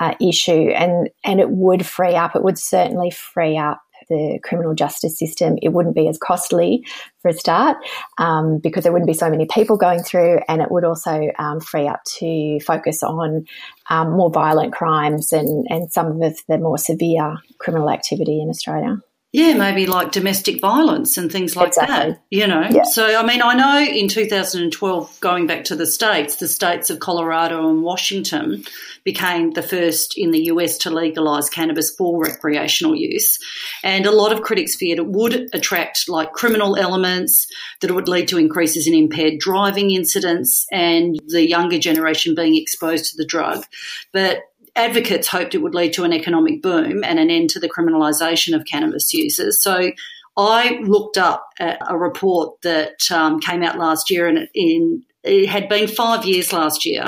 uh, 0.00 0.14
issue. 0.20 0.70
And, 0.70 1.10
and 1.24 1.40
it 1.40 1.50
would 1.50 1.86
free 1.86 2.14
up, 2.14 2.34
it 2.34 2.42
would 2.42 2.58
certainly 2.58 3.10
free 3.10 3.56
up 3.58 3.82
the 4.08 4.38
criminal 4.42 4.74
justice 4.74 5.18
system, 5.18 5.58
it 5.62 5.70
wouldn't 5.70 5.94
be 5.94 6.08
as 6.08 6.18
costly 6.18 6.86
for 7.20 7.28
a 7.28 7.32
start 7.32 7.76
um, 8.18 8.58
because 8.58 8.82
there 8.82 8.92
wouldn't 8.92 9.08
be 9.08 9.14
so 9.14 9.30
many 9.30 9.46
people 9.46 9.76
going 9.76 10.02
through, 10.02 10.40
and 10.48 10.62
it 10.62 10.70
would 10.70 10.84
also 10.84 11.30
um, 11.38 11.60
free 11.60 11.86
up 11.86 12.02
to 12.18 12.60
focus 12.60 13.02
on 13.02 13.46
um, 13.90 14.12
more 14.12 14.30
violent 14.30 14.72
crimes 14.72 15.32
and, 15.32 15.66
and 15.68 15.92
some 15.92 16.22
of 16.22 16.36
the 16.48 16.58
more 16.58 16.78
severe 16.78 17.36
criminal 17.58 17.90
activity 17.90 18.40
in 18.40 18.48
Australia. 18.48 18.98
Yeah, 19.32 19.54
maybe 19.54 19.86
like 19.86 20.12
domestic 20.12 20.60
violence 20.60 21.16
and 21.16 21.32
things 21.32 21.56
like 21.56 21.68
exactly. 21.68 22.10
that, 22.12 22.22
you 22.30 22.46
know. 22.46 22.68
Yeah. 22.70 22.82
So, 22.82 23.18
I 23.18 23.24
mean, 23.24 23.40
I 23.40 23.54
know 23.54 23.80
in 23.80 24.06
2012, 24.06 25.20
going 25.20 25.46
back 25.46 25.64
to 25.64 25.74
the 25.74 25.86
states, 25.86 26.36
the 26.36 26.46
states 26.46 26.90
of 26.90 26.98
Colorado 26.98 27.70
and 27.70 27.82
Washington 27.82 28.62
became 29.04 29.52
the 29.52 29.62
first 29.62 30.18
in 30.18 30.32
the 30.32 30.44
US 30.44 30.76
to 30.78 30.90
legalise 30.90 31.48
cannabis 31.48 31.94
for 31.96 32.22
recreational 32.22 32.94
use. 32.94 33.38
And 33.82 34.04
a 34.04 34.12
lot 34.12 34.32
of 34.32 34.42
critics 34.42 34.76
feared 34.76 34.98
it 34.98 35.06
would 35.06 35.48
attract 35.54 36.10
like 36.10 36.32
criminal 36.32 36.76
elements, 36.76 37.46
that 37.80 37.88
it 37.88 37.94
would 37.94 38.08
lead 38.08 38.28
to 38.28 38.38
increases 38.38 38.86
in 38.86 38.92
impaired 38.92 39.38
driving 39.38 39.92
incidents 39.92 40.66
and 40.70 41.18
the 41.28 41.48
younger 41.48 41.78
generation 41.78 42.34
being 42.34 42.54
exposed 42.54 43.10
to 43.10 43.16
the 43.16 43.26
drug. 43.26 43.64
But 44.12 44.42
advocates 44.74 45.28
hoped 45.28 45.54
it 45.54 45.62
would 45.62 45.74
lead 45.74 45.92
to 45.94 46.04
an 46.04 46.12
economic 46.12 46.62
boom 46.62 47.04
and 47.04 47.18
an 47.18 47.30
end 47.30 47.50
to 47.50 47.60
the 47.60 47.68
criminalisation 47.68 48.54
of 48.54 48.64
cannabis 48.64 49.12
users. 49.12 49.62
So 49.62 49.92
I 50.36 50.78
looked 50.82 51.18
up 51.18 51.46
a 51.60 51.96
report 51.96 52.60
that 52.62 53.10
um, 53.10 53.40
came 53.40 53.62
out 53.62 53.78
last 53.78 54.10
year, 54.10 54.26
and 54.26 54.48
in, 54.54 55.04
it 55.22 55.48
had 55.48 55.68
been 55.68 55.88
five 55.88 56.24
years 56.24 56.52
last 56.52 56.86
year. 56.86 57.04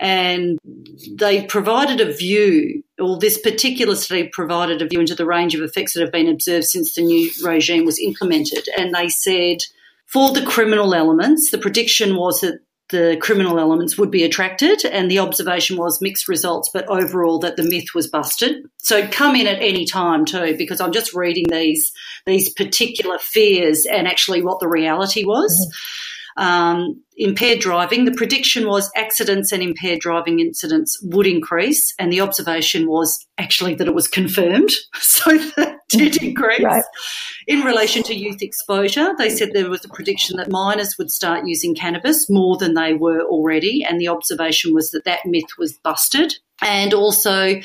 And 0.00 0.60
they 1.10 1.44
provided 1.46 2.00
a 2.00 2.12
view, 2.12 2.84
or 3.00 3.18
this 3.18 3.36
particular 3.36 3.96
study 3.96 4.28
provided 4.28 4.80
a 4.80 4.86
view 4.86 5.00
into 5.00 5.16
the 5.16 5.26
range 5.26 5.56
of 5.56 5.62
effects 5.62 5.94
that 5.94 6.02
have 6.02 6.12
been 6.12 6.28
observed 6.28 6.66
since 6.66 6.94
the 6.94 7.02
new 7.02 7.28
regime 7.42 7.84
was 7.84 7.98
implemented. 7.98 8.68
And 8.78 8.94
they 8.94 9.08
said 9.08 9.58
for 10.06 10.32
the 10.32 10.46
criminal 10.46 10.94
elements, 10.94 11.50
the 11.50 11.58
prediction 11.58 12.14
was 12.14 12.40
that 12.42 12.60
the 12.90 13.18
criminal 13.20 13.58
elements 13.58 13.98
would 13.98 14.10
be 14.10 14.24
attracted, 14.24 14.84
and 14.84 15.10
the 15.10 15.18
observation 15.18 15.76
was 15.76 16.00
mixed 16.00 16.28
results, 16.28 16.70
but 16.72 16.86
overall 16.88 17.38
that 17.40 17.56
the 17.56 17.62
myth 17.62 17.94
was 17.94 18.06
busted. 18.06 18.68
So 18.78 19.06
come 19.08 19.36
in 19.36 19.46
at 19.46 19.60
any 19.60 19.84
time 19.84 20.24
too, 20.24 20.56
because 20.56 20.80
I'm 20.80 20.92
just 20.92 21.14
reading 21.14 21.44
these 21.50 21.92
these 22.26 22.52
particular 22.52 23.18
fears 23.18 23.86
and 23.86 24.06
actually 24.08 24.42
what 24.42 24.60
the 24.60 24.68
reality 24.68 25.24
was. 25.24 25.52
Mm-hmm. 25.52 26.14
Um, 26.38 27.02
impaired 27.16 27.58
driving, 27.58 28.04
the 28.04 28.12
prediction 28.12 28.68
was 28.68 28.90
accidents 28.94 29.50
and 29.50 29.60
impaired 29.60 29.98
driving 29.98 30.38
incidents 30.38 30.96
would 31.02 31.26
increase, 31.26 31.92
and 31.98 32.12
the 32.12 32.20
observation 32.20 32.88
was 32.88 33.26
actually 33.38 33.74
that 33.74 33.88
it 33.88 33.94
was 33.94 34.08
confirmed. 34.08 34.70
So 35.00 35.36
that 35.36 35.78
did 35.88 36.12
mm-hmm. 36.12 36.26
increase. 36.26 36.62
Right. 36.62 36.84
In 37.48 37.62
relation 37.62 38.04
to 38.04 38.14
youth 38.14 38.40
exposure, 38.40 39.14
they 39.18 39.30
said 39.30 39.50
there 39.52 39.68
was 39.68 39.84
a 39.84 39.88
prediction 39.88 40.36
that 40.36 40.50
minors 40.50 40.96
would 40.96 41.10
start 41.10 41.46
using 41.46 41.74
cannabis 41.74 42.30
more 42.30 42.56
than 42.56 42.74
they 42.74 42.94
were 42.94 43.22
already, 43.22 43.84
and 43.84 44.00
the 44.00 44.08
observation 44.08 44.72
was 44.72 44.92
that 44.92 45.04
that 45.04 45.26
myth 45.26 45.58
was 45.58 45.72
busted. 45.72 46.34
And 46.62 46.94
also, 46.94 47.60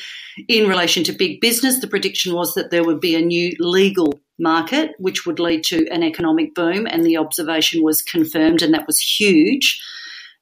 in 0.48 0.68
relation 0.68 1.04
to 1.04 1.12
big 1.12 1.40
business, 1.40 1.80
the 1.80 1.86
prediction 1.86 2.34
was 2.34 2.54
that 2.54 2.70
there 2.70 2.84
would 2.84 3.00
be 3.00 3.14
a 3.14 3.20
new 3.20 3.54
legal 3.60 4.20
market, 4.38 4.92
which 4.98 5.26
would 5.26 5.38
lead 5.38 5.64
to 5.64 5.88
an 5.88 6.02
economic 6.02 6.54
boom. 6.54 6.86
And 6.86 7.04
the 7.04 7.16
observation 7.16 7.82
was 7.82 8.02
confirmed, 8.02 8.62
and 8.62 8.74
that 8.74 8.86
was 8.86 8.98
huge. 8.98 9.80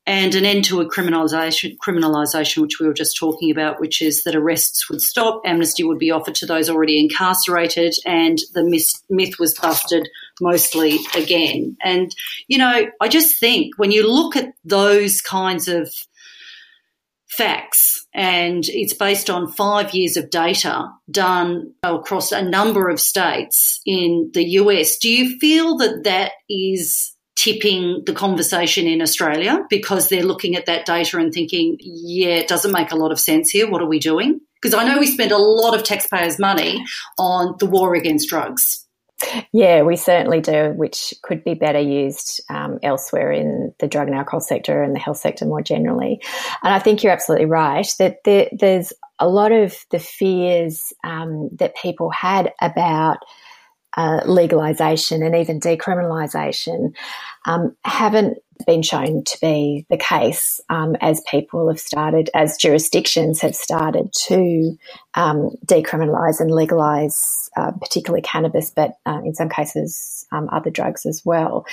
And 0.05 0.35
an 0.35 0.45
end 0.45 0.65
to 0.65 0.81
a 0.81 0.89
criminalisation, 0.89 1.77
criminalisation, 1.77 2.63
which 2.63 2.81
we 2.81 2.89
were 2.89 2.93
just 2.93 3.17
talking 3.17 3.53
about, 3.53 3.81
which 3.81 4.03
is 4.03 4.25
that 4.25 4.35
arrests 4.35 4.91
would 4.91 5.01
stop, 5.01 5.43
amnesty 5.45 5.85
would 5.85 6.01
be 6.01 6.11
offered 6.11 6.35
to 6.37 6.47
those 6.47 6.69
already 6.69 6.99
incarcerated, 6.99 7.95
and 8.05 8.39
the 8.53 8.65
myth, 8.65 8.91
myth 9.09 9.39
was 9.39 9.55
busted 9.55 10.09
mostly 10.41 10.99
again. 11.15 11.77
And, 11.85 12.13
you 12.49 12.59
know, 12.59 12.87
I 13.01 13.07
just 13.07 13.39
think 13.39 13.79
when 13.79 13.93
you 13.93 14.13
look 14.13 14.35
at 14.35 14.53
those 14.65 15.21
kinds 15.21 15.69
of 15.69 15.89
facts, 17.37 18.07
and 18.15 18.65
it's 18.69 18.93
based 18.95 19.31
on 19.31 19.53
five 19.53 19.95
years 19.95 20.17
of 20.17 20.31
data 20.31 20.89
done 21.11 21.73
across 21.83 22.33
a 22.33 22.43
number 22.43 22.89
of 22.89 23.01
states 23.01 23.81
in 23.87 24.31
the 24.35 24.45
US. 24.61 24.99
Do 24.99 25.09
you 25.09 25.39
feel 25.39 25.77
that 25.79 26.05
that 26.05 26.33
is 26.49 27.13
tipping 27.37 28.03
the 28.07 28.13
conversation 28.13 28.87
in 28.87 29.03
Australia 29.03 29.65
because 29.71 30.09
they're 30.09 30.23
looking 30.23 30.55
at 30.55 30.67
that 30.67 30.87
data 30.87 31.19
and 31.19 31.33
thinking, 31.33 31.77
yeah, 31.81 32.37
it 32.37 32.49
doesn't 32.49 32.73
make 32.73 32.93
a 32.93 32.97
lot 32.97 33.11
of 33.11 33.19
sense 33.19 33.51
here. 33.51 33.69
What 33.69 33.83
are 33.83 33.89
we 33.89 33.99
doing? 33.99 34.41
Because 34.61 34.75
I 34.75 34.85
know 34.85 34.99
we 34.99 35.07
spend 35.07 35.33
a 35.33 35.39
lot 35.39 35.75
of 35.75 35.83
taxpayers' 35.83 36.39
money 36.39 36.85
on 37.19 37.57
the 37.59 37.67
war 37.67 37.95
against 37.95 38.29
drugs. 38.29 38.87
Yeah, 39.53 39.83
we 39.83 39.97
certainly 39.97 40.41
do, 40.41 40.73
which 40.77 41.15
could 41.23 41.45
be 41.45 41.55
better 41.55 41.79
used 41.79 42.41
um, 42.49 42.79
elsewhere 42.83 43.33
in 43.33 43.75
the 43.79 43.87
drug 43.87 44.09
and 44.09 44.17
alcohol 44.17 44.41
sector 44.41 44.83
and 44.83 44.95
the 44.95 45.01
health 45.01 45.19
sector 45.19 45.45
more 45.45 45.63
generally. 45.63 46.21
And 46.63 46.75
I 46.75 46.79
think 46.79 47.03
you're 47.03 47.13
absolutely 47.13 47.47
right 47.47 47.87
that 47.99 48.25
there, 48.25 48.49
there's 48.53 48.93
a 49.19 49.29
lot 49.29 49.53
of 49.53 49.77
the 49.91 49.99
fears 49.99 50.93
um, 51.05 51.49
that 51.59 51.77
people 51.77 52.11
had 52.11 52.53
about 52.61 53.19
uh, 53.97 54.21
legalisation 54.21 55.25
and 55.25 55.35
even 55.35 55.61
decriminalisation 55.61 56.95
um, 57.45 57.75
haven't 57.85 58.39
been 58.67 58.83
shown 58.83 59.25
to 59.25 59.39
be 59.41 59.87
the 59.91 59.97
case 59.97 60.61
um, 60.69 60.97
as 61.01 61.23
people 61.31 61.69
have 61.69 61.81
started, 61.81 62.31
as 62.35 62.57
jurisdictions 62.57 63.41
have 63.41 63.55
started 63.55 64.13
to 64.13 64.77
um, 65.15 65.51
decriminalise 65.67 66.41
and 66.41 66.51
legalise, 66.51 67.51
uh, 67.57 67.73
particularly 67.73 68.23
cannabis, 68.23 68.71
but 68.71 68.93
uh, 69.07 69.21
in 69.25 69.35
some 69.35 69.49
cases 69.49 70.27
um, 70.33 70.49
other 70.53 70.71
drugs 70.71 71.05
as 71.05 71.23
well. 71.25 71.67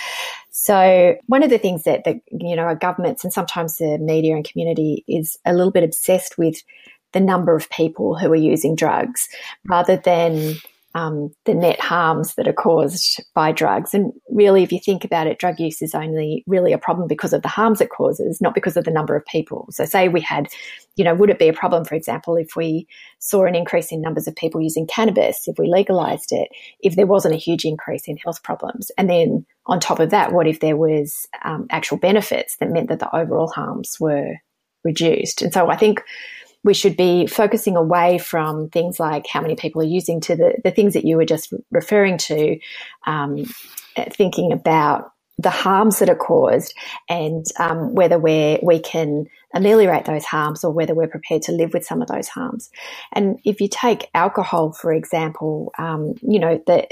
So 0.49 1.15
one 1.27 1.43
of 1.43 1.49
the 1.49 1.57
things 1.57 1.83
that, 1.83 2.03
that 2.03 2.19
you 2.31 2.55
know 2.55 2.63
our 2.63 2.75
governments 2.75 3.23
and 3.23 3.31
sometimes 3.31 3.77
the 3.77 3.97
media 3.97 4.35
and 4.35 4.43
community 4.43 5.03
is 5.07 5.37
a 5.45 5.53
little 5.53 5.71
bit 5.71 5.83
obsessed 5.83 6.37
with 6.37 6.63
the 7.11 7.19
number 7.19 7.55
of 7.55 7.69
people 7.69 8.17
who 8.17 8.31
are 8.31 8.35
using 8.35 8.75
drugs 8.75 9.29
rather 9.65 9.97
than 9.97 10.55
um, 10.95 11.29
the 11.45 11.53
net 11.53 11.79
harms 11.79 12.33
that 12.35 12.47
are 12.47 12.53
caused 12.53 13.21
by 13.35 13.51
drugs. 13.51 13.93
And 13.93 14.11
really, 14.29 14.63
if 14.63 14.71
you 14.71 14.79
think 14.83 15.05
about 15.05 15.27
it, 15.27 15.37
drug 15.37 15.59
use 15.59 15.81
is 15.81 15.93
only 15.93 16.43
really 16.47 16.73
a 16.73 16.79
problem 16.79 17.07
because 17.07 17.31
of 17.31 17.43
the 17.43 17.47
harms 17.47 17.79
it 17.79 17.91
causes, 17.91 18.41
not 18.41 18.55
because 18.55 18.75
of 18.75 18.85
the 18.85 18.91
number 18.91 19.15
of 19.15 19.25
people. 19.25 19.67
So, 19.69 19.85
say 19.85 20.09
we 20.09 20.21
had, 20.21 20.47
you 20.95 21.03
know, 21.03 21.13
would 21.13 21.29
it 21.29 21.37
be 21.37 21.47
a 21.47 21.53
problem, 21.53 21.85
for 21.85 21.95
example, 21.95 22.35
if 22.35 22.55
we 22.55 22.87
saw 23.19 23.45
an 23.45 23.55
increase 23.55 23.91
in 23.91 24.01
numbers 24.01 24.27
of 24.27 24.35
people 24.35 24.61
using 24.61 24.87
cannabis, 24.87 25.47
if 25.47 25.57
we 25.59 25.67
legalized 25.67 26.31
it, 26.31 26.49
if 26.81 26.95
there 26.95 27.07
wasn't 27.07 27.35
a 27.35 27.37
huge 27.37 27.65
increase 27.65 28.07
in 28.07 28.17
health 28.17 28.41
problems? 28.41 28.91
And 28.97 29.09
then 29.09 29.45
on 29.67 29.79
top 29.79 29.99
of 29.99 30.09
that, 30.09 30.31
what 30.31 30.47
if 30.47 30.59
there 30.59 30.77
was 30.77 31.27
um, 31.45 31.67
actual 31.69 31.97
benefits 31.97 32.57
that 32.57 32.71
meant 32.71 32.89
that 32.89 32.99
the 32.99 33.15
overall 33.15 33.49
harms 33.49 33.97
were 33.99 34.35
reduced? 34.83 35.43
And 35.43 35.53
so 35.53 35.69
I 35.69 35.77
think 35.77 36.01
we 36.63 36.73
should 36.73 36.97
be 36.97 37.27
focusing 37.27 37.77
away 37.77 38.17
from 38.19 38.69
things 38.69 38.99
like 38.99 39.27
how 39.27 39.41
many 39.41 39.55
people 39.55 39.81
are 39.81 39.85
using 39.85 40.21
to 40.21 40.35
the, 40.35 40.55
the 40.63 40.71
things 40.71 40.93
that 40.95 41.05
you 41.05 41.17
were 41.17 41.25
just 41.25 41.53
referring 41.71 42.17
to, 42.19 42.59
um, 43.07 43.45
thinking 44.11 44.51
about 44.53 45.11
the 45.39 45.49
harms 45.49 45.99
that 45.99 46.09
are 46.09 46.15
caused 46.17 46.73
and 47.09 47.45
um, 47.59 47.95
whether 47.95 48.19
we 48.19 48.59
we 48.63 48.79
can 48.79 49.25
ameliorate 49.55 50.05
those 50.05 50.25
harms 50.25 50.63
or 50.63 50.71
whether 50.71 50.93
we're 50.95 51.07
prepared 51.07 51.41
to 51.43 51.53
live 51.53 51.73
with 51.73 51.85
some 51.85 52.01
of 52.01 52.09
those 52.09 52.27
harms. 52.27 52.69
And 53.13 53.39
if 53.45 53.61
you 53.61 53.69
take 53.69 54.09
alcohol, 54.13 54.73
for 54.73 54.93
example, 54.93 55.73
um, 55.79 56.15
you 56.21 56.39
know, 56.39 56.61
the, 56.67 56.87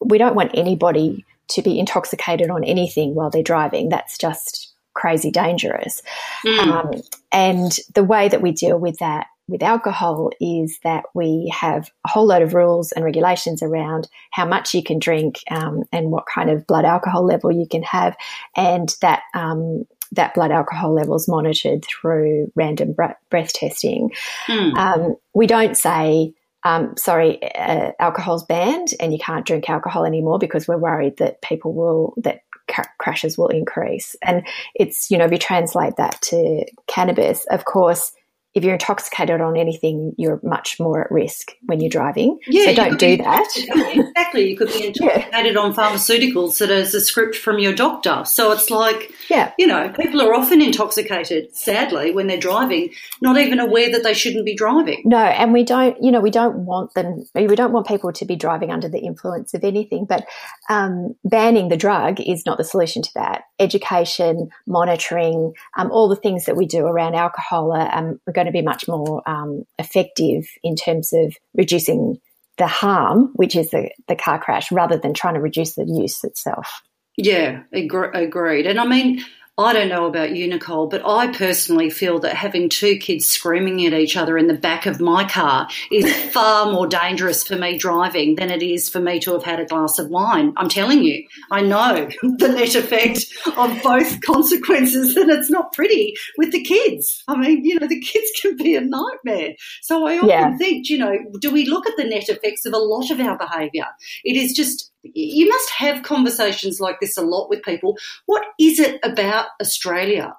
we 0.00 0.18
don't 0.18 0.36
want 0.36 0.52
anybody 0.54 1.24
to 1.50 1.62
be 1.62 1.78
intoxicated 1.78 2.50
on 2.50 2.64
anything 2.64 3.14
while 3.14 3.30
they're 3.30 3.42
driving. 3.42 3.90
That's 3.90 4.18
just 4.18 4.71
crazy 4.94 5.30
dangerous. 5.30 6.02
Mm. 6.44 6.58
Um, 6.58 6.90
and 7.30 7.78
the 7.94 8.04
way 8.04 8.28
that 8.28 8.42
we 8.42 8.52
deal 8.52 8.78
with 8.78 8.98
that 8.98 9.26
with 9.48 9.62
alcohol 9.62 10.30
is 10.40 10.78
that 10.84 11.04
we 11.14 11.52
have 11.54 11.90
a 12.04 12.08
whole 12.08 12.26
lot 12.26 12.42
of 12.42 12.54
rules 12.54 12.92
and 12.92 13.04
regulations 13.04 13.62
around 13.62 14.08
how 14.30 14.46
much 14.46 14.72
you 14.72 14.82
can 14.82 14.98
drink 14.98 15.40
um, 15.50 15.82
and 15.92 16.10
what 16.10 16.24
kind 16.32 16.48
of 16.48 16.66
blood 16.66 16.84
alcohol 16.84 17.24
level 17.24 17.50
you 17.50 17.66
can 17.66 17.82
have, 17.82 18.16
and 18.56 18.94
that 19.00 19.22
um, 19.34 19.84
that 20.12 20.34
blood 20.34 20.52
alcohol 20.52 20.94
levels 20.94 21.26
monitored 21.26 21.84
through 21.84 22.52
random 22.54 22.92
breath 22.92 23.52
testing. 23.52 24.10
Mm. 24.46 24.76
Um, 24.76 25.16
we 25.34 25.46
don't 25.46 25.76
say, 25.76 26.34
um, 26.64 26.94
sorry, 26.96 27.42
uh, 27.54 27.92
alcohol's 27.98 28.44
banned 28.44 28.88
and 29.00 29.12
you 29.12 29.18
can't 29.18 29.46
drink 29.46 29.68
alcohol 29.68 30.04
anymore 30.04 30.38
because 30.38 30.68
we're 30.68 30.76
worried 30.76 31.16
that 31.16 31.40
people 31.40 31.72
will, 31.72 32.14
that 32.18 32.42
ca- 32.68 32.88
crashes 32.98 33.36
will 33.36 33.48
increase. 33.48 34.16
And 34.22 34.46
it's, 34.74 35.10
you 35.10 35.18
know, 35.18 35.24
if 35.24 35.32
you 35.32 35.38
translate 35.38 35.96
that 35.96 36.20
to 36.22 36.64
cannabis, 36.86 37.46
of 37.50 37.64
course, 37.64 38.12
if 38.54 38.64
you're 38.64 38.74
intoxicated 38.74 39.40
on 39.40 39.56
anything, 39.56 40.14
you're 40.18 40.38
much 40.42 40.78
more 40.78 41.02
at 41.04 41.10
risk 41.10 41.52
when 41.62 41.80
you're 41.80 41.90
driving. 41.90 42.38
Yeah, 42.46 42.66
so 42.66 42.74
don't 42.74 42.98
do 42.98 43.16
that. 43.16 43.48
Exactly. 43.56 44.50
You 44.50 44.56
could 44.56 44.68
be 44.68 44.86
intoxicated 44.88 45.54
yeah. 45.54 45.60
on 45.60 45.74
pharmaceuticals 45.74 46.58
that 46.58 46.70
is 46.70 46.94
a 46.94 47.00
script 47.00 47.36
from 47.36 47.58
your 47.58 47.72
doctor. 47.74 48.22
So 48.26 48.52
it's 48.52 48.70
like, 48.70 49.10
yeah. 49.30 49.52
you 49.58 49.66
know, 49.66 49.90
people 49.90 50.20
are 50.20 50.34
often 50.34 50.60
intoxicated, 50.60 51.56
sadly, 51.56 52.12
when 52.12 52.26
they're 52.26 52.36
driving, 52.36 52.90
not 53.22 53.38
even 53.38 53.58
aware 53.58 53.90
that 53.90 54.02
they 54.02 54.12
shouldn't 54.12 54.44
be 54.44 54.54
driving. 54.54 55.02
No, 55.06 55.16
and 55.16 55.54
we 55.54 55.64
don't, 55.64 56.02
you 56.02 56.10
know, 56.10 56.20
we 56.20 56.30
don't 56.30 56.66
want 56.66 56.92
them, 56.92 57.24
we 57.34 57.56
don't 57.56 57.72
want 57.72 57.86
people 57.86 58.12
to 58.12 58.24
be 58.26 58.36
driving 58.36 58.70
under 58.70 58.88
the 58.88 59.00
influence 59.00 59.54
of 59.54 59.64
anything. 59.64 60.04
But 60.06 60.26
um, 60.68 61.14
banning 61.24 61.68
the 61.68 61.76
drug 61.78 62.20
is 62.20 62.44
not 62.44 62.58
the 62.58 62.64
solution 62.64 63.00
to 63.00 63.10
that. 63.14 63.44
Education, 63.58 64.50
monitoring, 64.66 65.54
um, 65.76 65.90
all 65.90 66.08
the 66.08 66.16
things 66.16 66.44
that 66.44 66.56
we 66.56 66.66
do 66.66 66.84
around 66.86 67.14
alcohol 67.14 67.72
are, 67.72 67.94
um, 67.94 68.20
are 68.26 68.32
going 68.42 68.52
to 68.52 68.58
be 68.58 68.64
much 68.64 68.88
more 68.88 69.22
um, 69.28 69.64
effective 69.78 70.44
in 70.62 70.74
terms 70.74 71.12
of 71.12 71.34
reducing 71.54 72.20
the 72.58 72.66
harm, 72.66 73.30
which 73.34 73.56
is 73.56 73.70
the, 73.70 73.90
the 74.08 74.16
car 74.16 74.38
crash, 74.38 74.70
rather 74.72 74.98
than 74.98 75.14
trying 75.14 75.34
to 75.34 75.40
reduce 75.40 75.74
the 75.74 75.84
use 75.86 76.22
itself. 76.24 76.82
Yeah, 77.16 77.62
agreed. 77.72 78.66
And 78.66 78.80
I 78.80 78.86
mean, 78.86 79.22
I 79.62 79.72
don't 79.72 79.88
know 79.88 80.06
about 80.06 80.34
you, 80.34 80.46
Nicole, 80.46 80.86
but 80.86 81.06
I 81.06 81.28
personally 81.28 81.90
feel 81.90 82.18
that 82.20 82.34
having 82.34 82.68
two 82.68 82.96
kids 82.96 83.26
screaming 83.26 83.84
at 83.86 83.92
each 83.92 84.16
other 84.16 84.38
in 84.38 84.46
the 84.46 84.54
back 84.54 84.86
of 84.86 85.00
my 85.00 85.28
car 85.28 85.68
is 85.90 86.12
far 86.32 86.70
more 86.70 86.86
dangerous 86.86 87.46
for 87.46 87.56
me 87.56 87.78
driving 87.78 88.36
than 88.36 88.50
it 88.50 88.62
is 88.62 88.88
for 88.88 89.00
me 89.00 89.20
to 89.20 89.32
have 89.32 89.44
had 89.44 89.60
a 89.60 89.64
glass 89.64 89.98
of 89.98 90.08
wine. 90.08 90.52
I'm 90.56 90.68
telling 90.68 91.02
you, 91.02 91.26
I 91.50 91.62
know 91.62 92.08
the 92.22 92.48
net 92.48 92.74
effect 92.74 93.26
of 93.56 93.82
both 93.82 94.20
consequences, 94.22 95.16
and 95.16 95.30
it's 95.30 95.50
not 95.50 95.72
pretty 95.72 96.14
with 96.38 96.52
the 96.52 96.62
kids. 96.62 97.24
I 97.26 97.36
mean, 97.36 97.64
you 97.64 97.78
know, 97.78 97.86
the 97.86 98.00
kids 98.00 98.30
can 98.40 98.56
be 98.56 98.76
a 98.76 98.80
nightmare. 98.80 99.54
So 99.82 100.06
I 100.06 100.16
often 100.16 100.28
yeah. 100.28 100.56
think, 100.56 100.88
you 100.88 100.98
know, 100.98 101.16
do 101.40 101.50
we 101.50 101.66
look 101.66 101.86
at 101.86 101.96
the 101.96 102.04
net 102.04 102.28
effects 102.28 102.66
of 102.66 102.72
a 102.72 102.78
lot 102.78 103.10
of 103.10 103.20
our 103.20 103.36
behaviour? 103.36 103.86
It 104.24 104.36
is 104.36 104.52
just 104.52 104.91
you 105.02 105.48
must 105.48 105.70
have 105.70 106.02
conversations 106.02 106.80
like 106.80 107.00
this 107.00 107.16
a 107.16 107.22
lot 107.22 107.48
with 107.48 107.62
people. 107.62 107.96
What 108.26 108.44
is 108.58 108.78
it 108.78 109.00
about 109.02 109.46
Australia 109.60 110.34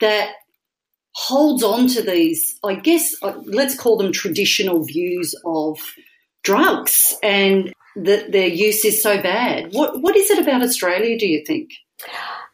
that 0.00 0.30
holds 1.12 1.62
on 1.62 1.88
to 1.88 2.02
these, 2.02 2.58
I 2.64 2.74
guess, 2.74 3.14
uh, 3.22 3.34
let's 3.44 3.76
call 3.76 3.96
them 3.96 4.12
traditional 4.12 4.84
views 4.84 5.34
of 5.44 5.78
drugs 6.44 7.16
and 7.22 7.72
that 7.96 8.32
their 8.32 8.48
use 8.48 8.84
is 8.84 9.02
so 9.02 9.20
bad? 9.20 9.72
What, 9.72 10.00
what 10.00 10.16
is 10.16 10.30
it 10.30 10.38
about 10.38 10.62
Australia, 10.62 11.18
do 11.18 11.26
you 11.26 11.44
think? 11.44 11.70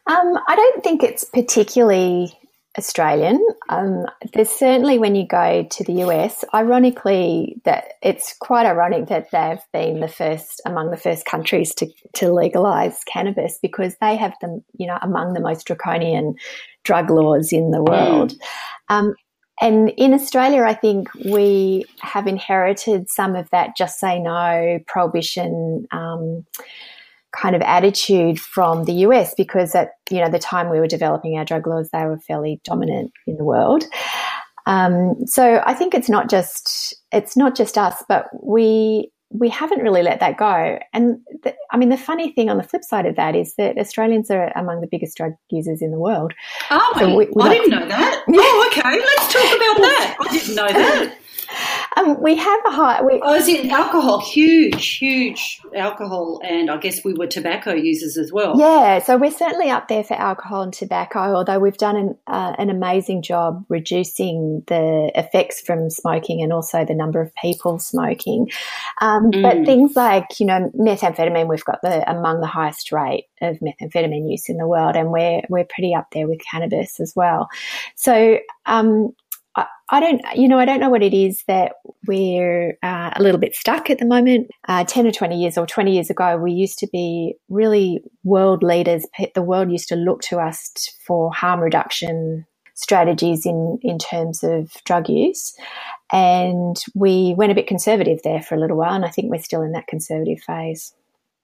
Um, 0.07 0.37
I 0.47 0.55
don't 0.55 0.83
think 0.83 1.03
it's 1.03 1.23
particularly 1.23 2.31
Australian. 2.77 3.45
Um, 3.69 4.05
there's 4.33 4.49
certainly 4.49 4.99
when 4.99 5.15
you 5.15 5.25
go 5.25 5.65
to 5.69 5.83
the 5.83 6.03
US, 6.03 6.43
ironically, 6.53 7.61
that 7.63 7.93
it's 8.01 8.35
quite 8.39 8.65
ironic 8.65 9.07
that 9.07 9.31
they've 9.31 9.63
been 9.71 10.01
the 10.01 10.07
first 10.07 10.61
among 10.65 10.91
the 10.91 10.97
first 10.97 11.25
countries 11.25 11.73
to, 11.75 11.87
to 12.13 12.33
legalize 12.33 13.03
cannabis 13.05 13.59
because 13.61 13.95
they 14.01 14.15
have 14.15 14.33
them, 14.41 14.63
you 14.77 14.87
know, 14.87 14.97
among 15.01 15.33
the 15.33 15.39
most 15.39 15.65
draconian 15.65 16.35
drug 16.83 17.09
laws 17.09 17.51
in 17.51 17.71
the 17.71 17.81
world. 17.81 18.33
Um, 18.89 19.15
and 19.61 19.89
in 19.97 20.13
Australia, 20.13 20.63
I 20.63 20.73
think 20.73 21.07
we 21.13 21.85
have 22.01 22.27
inherited 22.27 23.09
some 23.09 23.35
of 23.35 23.49
that 23.51 23.77
just 23.77 23.99
say 23.99 24.19
no 24.19 24.79
prohibition. 24.85 25.87
Um, 25.91 26.45
kind 27.35 27.55
of 27.55 27.61
attitude 27.61 28.39
from 28.39 28.85
the 28.85 28.93
US 28.93 29.33
because 29.35 29.75
at 29.75 29.91
you 30.09 30.19
know 30.19 30.29
the 30.29 30.39
time 30.39 30.69
we 30.69 30.79
were 30.79 30.87
developing 30.87 31.37
our 31.37 31.45
drug 31.45 31.67
laws, 31.67 31.89
they 31.91 32.05
were 32.05 32.19
fairly 32.19 32.61
dominant 32.63 33.11
in 33.27 33.37
the 33.37 33.43
world. 33.43 33.83
Um, 34.67 35.15
so 35.27 35.61
I 35.65 35.73
think 35.73 35.93
it's 35.93 36.09
not 36.09 36.29
just 36.29 36.95
it's 37.11 37.37
not 37.37 37.55
just 37.55 37.77
us, 37.77 38.03
but 38.07 38.27
we 38.43 39.11
we 39.31 39.49
haven't 39.49 39.79
really 39.79 40.03
let 40.03 40.19
that 40.19 40.37
go. 40.37 40.79
And 40.93 41.17
the, 41.43 41.53
I 41.71 41.77
mean, 41.77 41.89
the 41.89 41.97
funny 41.97 42.31
thing 42.31 42.49
on 42.49 42.57
the 42.57 42.63
flip 42.63 42.83
side 42.83 43.05
of 43.05 43.15
that 43.15 43.35
is 43.35 43.55
that 43.55 43.77
Australians 43.77 44.31
are 44.31 44.51
among 44.55 44.81
the 44.81 44.87
biggest 44.87 45.17
drug 45.17 45.33
users 45.49 45.81
in 45.81 45.91
the 45.91 45.99
world. 45.99 46.33
Oh, 46.71 46.93
so 46.97 47.15
we, 47.15 47.27
I 47.41 47.49
didn't 47.49 47.69
know 47.69 47.87
that. 47.87 48.23
Oh, 48.37 48.71
okay. 48.71 48.97
Let's 48.97 49.33
talk 49.33 49.55
about 49.55 49.81
that. 49.81 50.15
I 50.19 50.37
didn't 50.37 50.55
know 50.55 50.67
that. 50.67 51.17
Um, 51.97 52.21
we 52.21 52.35
have 52.35 52.59
a 52.65 52.71
high. 52.71 53.01
We, 53.01 53.21
I 53.21 53.37
was 53.37 53.47
in 53.47 53.69
alcohol, 53.69 54.19
huge, 54.19 54.97
huge 54.97 55.61
alcohol, 55.75 56.41
and 56.43 56.69
I 56.69 56.77
guess 56.77 57.03
we 57.03 57.13
were 57.13 57.27
tobacco 57.27 57.73
users 57.73 58.17
as 58.17 58.31
well. 58.31 58.53
Yeah, 58.57 58.99
so 58.99 59.17
we're 59.17 59.31
certainly 59.31 59.69
up 59.69 59.87
there 59.87 60.03
for 60.03 60.15
alcohol 60.15 60.61
and 60.61 60.73
tobacco. 60.73 61.19
Although 61.19 61.59
we've 61.59 61.77
done 61.77 61.95
an 61.95 62.17
uh, 62.27 62.53
an 62.57 62.69
amazing 62.69 63.21
job 63.21 63.65
reducing 63.69 64.63
the 64.67 65.11
effects 65.15 65.61
from 65.61 65.89
smoking 65.89 66.41
and 66.41 66.51
also 66.51 66.85
the 66.85 66.95
number 66.95 67.21
of 67.21 67.33
people 67.35 67.79
smoking. 67.79 68.49
Um, 69.01 69.31
mm. 69.31 69.41
But 69.41 69.65
things 69.65 69.95
like 69.95 70.39
you 70.39 70.45
know 70.45 70.71
methamphetamine, 70.77 71.47
we've 71.47 71.65
got 71.65 71.81
the 71.81 72.09
among 72.09 72.41
the 72.41 72.47
highest 72.47 72.91
rate 72.91 73.25
of 73.41 73.57
methamphetamine 73.59 74.29
use 74.29 74.49
in 74.49 74.57
the 74.57 74.67
world, 74.67 74.95
and 74.95 75.11
we're 75.11 75.41
we're 75.49 75.65
pretty 75.65 75.93
up 75.95 76.07
there 76.11 76.27
with 76.27 76.39
cannabis 76.51 76.99
as 76.99 77.13
well. 77.15 77.49
So 77.95 78.39
um, 78.65 79.13
I, 79.89 79.99
don't, 79.99 80.21
you 80.35 80.47
know, 80.47 80.57
I 80.57 80.65
don't 80.65 80.79
know 80.79 80.89
what 80.89 81.03
it 81.03 81.13
is 81.13 81.43
that 81.47 81.73
we're 82.07 82.77
uh, 82.81 83.11
a 83.15 83.21
little 83.21 83.39
bit 83.39 83.55
stuck 83.55 83.89
at 83.89 83.99
the 83.99 84.05
moment. 84.05 84.49
Uh, 84.67 84.83
10 84.83 85.07
or 85.07 85.11
20 85.11 85.39
years 85.39 85.57
or 85.57 85.65
20 85.65 85.93
years 85.93 86.09
ago, 86.09 86.37
we 86.37 86.51
used 86.51 86.79
to 86.79 86.87
be 86.87 87.35
really 87.49 88.01
world 88.23 88.63
leaders. 88.63 89.05
The 89.35 89.41
world 89.41 89.71
used 89.71 89.89
to 89.89 89.95
look 89.95 90.21
to 90.23 90.39
us 90.39 90.71
for 91.05 91.31
harm 91.31 91.59
reduction 91.59 92.45
strategies 92.73 93.45
in, 93.45 93.79
in 93.81 93.97
terms 93.97 94.43
of 94.43 94.71
drug 94.83 95.09
use. 95.09 95.55
And 96.11 96.77
we 96.93 97.33
went 97.37 97.51
a 97.51 97.55
bit 97.55 97.67
conservative 97.67 98.19
there 98.23 98.41
for 98.41 98.55
a 98.55 98.59
little 98.59 98.77
while. 98.77 98.93
And 98.93 99.05
I 99.05 99.09
think 99.09 99.31
we're 99.31 99.41
still 99.41 99.61
in 99.61 99.71
that 99.71 99.87
conservative 99.87 100.41
phase. 100.41 100.93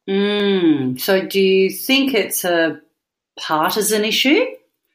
Mm, 0.09 0.99
so 0.99 1.25
do 1.25 1.39
you 1.39 1.69
think 1.69 2.13
it's 2.13 2.43
a 2.43 2.79
partisan 3.39 4.03
issue? 4.03 4.45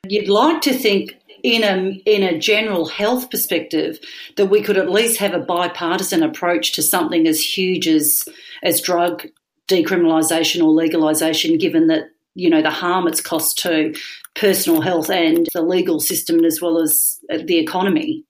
You'd 0.07 0.29
like 0.29 0.61
to 0.63 0.75
think 0.75 1.17
in 1.47 1.63
a 1.63 2.03
in 2.05 2.25
a 2.25 2.37
general 2.37 2.87
health 2.87 3.31
perspective 3.31 4.01
that 4.37 4.47
we 4.47 4.61
could 4.61 4.77
at 4.77 4.91
least 4.91 5.19
have 5.19 5.33
a 5.33 5.39
bipartisan 5.39 6.25
approach 6.25 6.73
to 6.73 6.83
something 6.83 7.29
as 7.29 7.41
huge 7.41 7.87
as 7.87 8.25
as 8.65 8.81
drug 8.81 9.25
decriminalisation 9.69 10.61
or 10.61 10.75
legalisation, 10.75 11.61
given 11.61 11.87
that 11.87 12.11
you 12.35 12.51
know 12.51 12.63
the 12.63 12.71
harm 12.71 13.07
it's 13.07 13.21
cost 13.21 13.59
to 13.59 13.95
personal 14.35 14.81
health 14.81 15.09
and 15.09 15.47
the 15.55 15.63
legal 15.63 16.01
system 16.01 16.45
as 16.45 16.61
well 16.61 16.79
as 16.79 17.21
uh, 17.33 17.39
the 17.45 17.59
economy. 17.59 18.25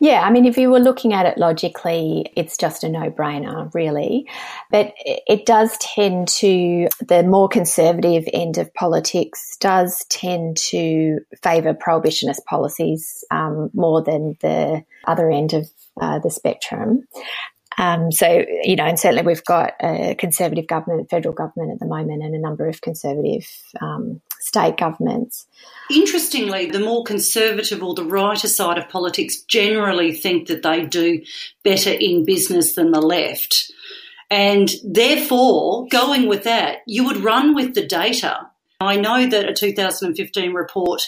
Yeah, 0.00 0.22
I 0.22 0.30
mean, 0.30 0.44
if 0.44 0.56
you 0.56 0.70
were 0.70 0.80
looking 0.80 1.12
at 1.12 1.26
it 1.26 1.38
logically, 1.38 2.30
it's 2.36 2.56
just 2.56 2.84
a 2.84 2.88
no 2.88 3.10
brainer, 3.10 3.72
really. 3.74 4.26
But 4.70 4.94
it 5.04 5.46
does 5.46 5.76
tend 5.78 6.28
to, 6.28 6.88
the 7.06 7.22
more 7.22 7.48
conservative 7.48 8.24
end 8.32 8.58
of 8.58 8.72
politics 8.74 9.56
does 9.60 10.04
tend 10.08 10.56
to 10.70 11.20
favour 11.42 11.74
prohibitionist 11.74 12.44
policies 12.46 13.24
um, 13.30 13.70
more 13.74 14.02
than 14.02 14.36
the 14.40 14.84
other 15.06 15.30
end 15.30 15.54
of 15.54 15.68
uh, 16.00 16.18
the 16.18 16.30
spectrum. 16.30 17.06
Um, 17.78 18.10
so, 18.10 18.44
you 18.64 18.74
know, 18.74 18.84
and 18.84 18.98
certainly 18.98 19.22
we've 19.22 19.44
got 19.44 19.74
a 19.80 20.16
conservative 20.16 20.66
government, 20.66 21.08
federal 21.08 21.32
government 21.32 21.72
at 21.72 21.78
the 21.78 21.86
moment, 21.86 22.24
and 22.24 22.34
a 22.34 22.38
number 22.38 22.68
of 22.68 22.80
conservative 22.80 23.46
um, 23.80 24.20
state 24.40 24.76
governments. 24.76 25.46
Interestingly, 25.90 26.66
the 26.66 26.80
more 26.80 27.04
conservative 27.04 27.82
or 27.82 27.94
the 27.94 28.04
righter 28.04 28.48
side 28.48 28.78
of 28.78 28.88
politics 28.88 29.42
generally 29.42 30.12
think 30.12 30.48
that 30.48 30.62
they 30.62 30.84
do 30.84 31.22
better 31.62 31.92
in 31.92 32.24
business 32.24 32.74
than 32.74 32.90
the 32.90 33.00
left. 33.00 33.72
And 34.30 34.70
therefore, 34.84 35.86
going 35.88 36.28
with 36.28 36.44
that, 36.44 36.78
you 36.86 37.04
would 37.04 37.18
run 37.18 37.54
with 37.54 37.74
the 37.74 37.86
data. 37.86 38.50
I 38.80 38.96
know 38.96 39.26
that 39.26 39.48
a 39.48 39.54
2015 39.54 40.52
report 40.52 41.02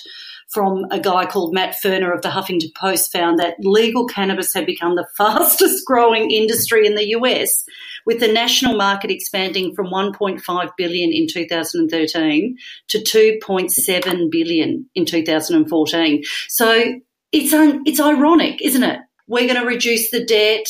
from 0.50 0.84
a 0.90 0.98
guy 0.98 1.26
called 1.26 1.54
Matt 1.54 1.76
Ferner 1.82 2.14
of 2.14 2.22
the 2.22 2.28
Huffington 2.28 2.74
Post 2.74 3.12
found 3.12 3.38
that 3.38 3.54
legal 3.60 4.06
cannabis 4.06 4.52
had 4.52 4.66
become 4.66 4.96
the 4.96 5.06
fastest 5.16 5.86
growing 5.86 6.30
industry 6.30 6.86
in 6.86 6.96
the 6.96 7.08
US, 7.10 7.64
with 8.04 8.20
the 8.20 8.32
national 8.32 8.76
market 8.76 9.10
expanding 9.10 9.74
from 9.74 9.86
1.5 9.86 10.70
billion 10.76 11.12
in 11.12 11.26
2013 11.28 12.56
to 12.88 12.98
2.7 12.98 14.30
billion 14.30 14.90
in 14.94 15.04
2014. 15.04 16.22
So 16.48 16.94
it's 17.32 17.52
un- 17.52 17.82
it's 17.86 18.00
ironic, 18.00 18.60
isn't 18.60 18.82
it? 18.82 19.00
We're 19.28 19.46
going 19.46 19.60
to 19.60 19.66
reduce 19.66 20.10
the 20.10 20.24
debt. 20.24 20.66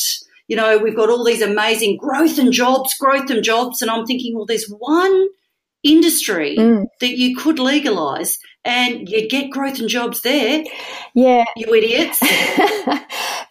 You 0.47 0.57
know, 0.57 0.77
we've 0.77 0.95
got 0.95 1.09
all 1.09 1.23
these 1.23 1.41
amazing 1.41 1.97
growth 1.97 2.37
and 2.37 2.51
jobs, 2.53 2.93
growth 2.93 3.31
and 3.31 3.43
jobs, 3.43 3.81
and 3.81 3.89
I'm 3.89 4.05
thinking, 4.05 4.35
well, 4.35 4.45
there's 4.45 4.67
one 4.67 5.29
industry 5.83 6.55
mm. 6.57 6.85
that 6.99 7.17
you 7.17 7.35
could 7.35 7.59
legalise 7.59 8.37
and 8.63 9.09
you'd 9.09 9.29
get 9.29 9.49
growth 9.49 9.79
and 9.79 9.89
jobs 9.89 10.21
there. 10.21 10.63
Yeah. 11.15 11.45
You 11.55 11.73
idiots. 11.73 12.19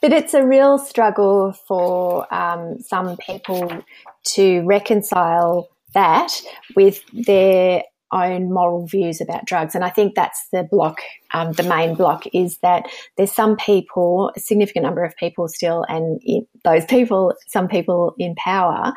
but 0.01 0.12
it's 0.12 0.35
a 0.35 0.47
real 0.47 0.79
struggle 0.79 1.53
for 1.53 2.33
um, 2.33 2.79
some 2.81 3.16
people 3.16 3.85
to 4.25 4.62
reconcile 4.62 5.69
that 5.95 6.40
with 6.77 7.03
their 7.12 7.83
own 8.12 8.53
moral 8.53 8.87
views 8.87 9.20
about 9.20 9.44
drugs. 9.44 9.75
And 9.75 9.85
I 9.85 9.90
think 9.90 10.14
that's 10.14 10.49
the 10.53 10.62
block, 10.62 11.01
um, 11.33 11.53
the 11.53 11.62
main 11.62 11.94
block 11.94 12.25
is 12.33 12.59
that 12.59 12.87
there's 13.16 13.33
some 13.33 13.57
people, 13.57 14.33
a 14.37 14.40
significant 14.40 14.85
number 14.85 15.05
of 15.05 15.16
people 15.16 15.49
still, 15.49 15.85
and 15.88 16.20
those 16.64 16.85
people, 16.87 17.35
some 17.46 17.68
people 17.68 18.14
in 18.18 18.35
power 18.35 18.92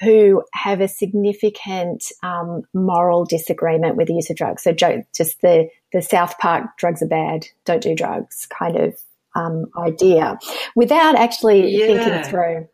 who 0.00 0.42
have 0.54 0.80
a 0.80 0.88
significant 0.88 2.04
um, 2.22 2.62
moral 2.72 3.24
disagreement 3.24 3.96
with 3.96 4.08
the 4.08 4.14
use 4.14 4.30
of 4.30 4.36
drugs. 4.36 4.62
So 4.62 4.72
just 4.72 5.40
the, 5.42 5.68
the 5.92 6.02
South 6.02 6.38
Park 6.38 6.76
drugs 6.78 7.02
are 7.02 7.08
bad, 7.08 7.46
don't 7.64 7.82
do 7.82 7.94
drugs 7.94 8.46
kind 8.46 8.76
of 8.76 8.94
um, 9.34 9.66
idea 9.76 10.38
without 10.74 11.16
actually 11.16 11.70
yeah. 11.70 11.86
thinking 11.86 12.30
through. 12.30 12.68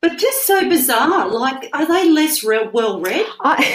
But 0.00 0.16
just 0.16 0.46
so 0.46 0.68
bizarre. 0.68 1.28
Like, 1.28 1.70
are 1.72 1.86
they 1.86 2.08
less 2.10 2.44
re- 2.44 2.68
well 2.72 3.00
read? 3.00 3.26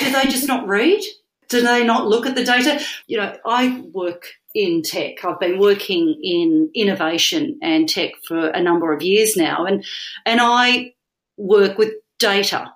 do 0.02 0.12
they 0.12 0.24
just 0.26 0.48
not 0.48 0.68
read? 0.68 1.04
Do 1.50 1.62
they 1.62 1.86
not 1.86 2.08
look 2.08 2.26
at 2.26 2.36
the 2.36 2.44
data? 2.44 2.84
You 3.08 3.18
know, 3.18 3.36
I 3.46 3.82
work 3.92 4.28
in 4.56 4.82
tech. 4.82 5.24
I've 5.26 5.40
been 5.40 5.60
working 5.60 6.20
in 6.22 6.70
innovation 6.76 7.60
and 7.62 7.88
tech 7.90 8.12
for 8.28 8.48
a 8.48 8.62
number 8.62 8.94
of 8.94 9.02
years 9.02 9.36
now, 9.36 9.66
and 9.66 9.86
and 10.26 10.40
I 10.42 10.94
work 11.38 11.78
with 11.78 11.94
data 12.20 12.72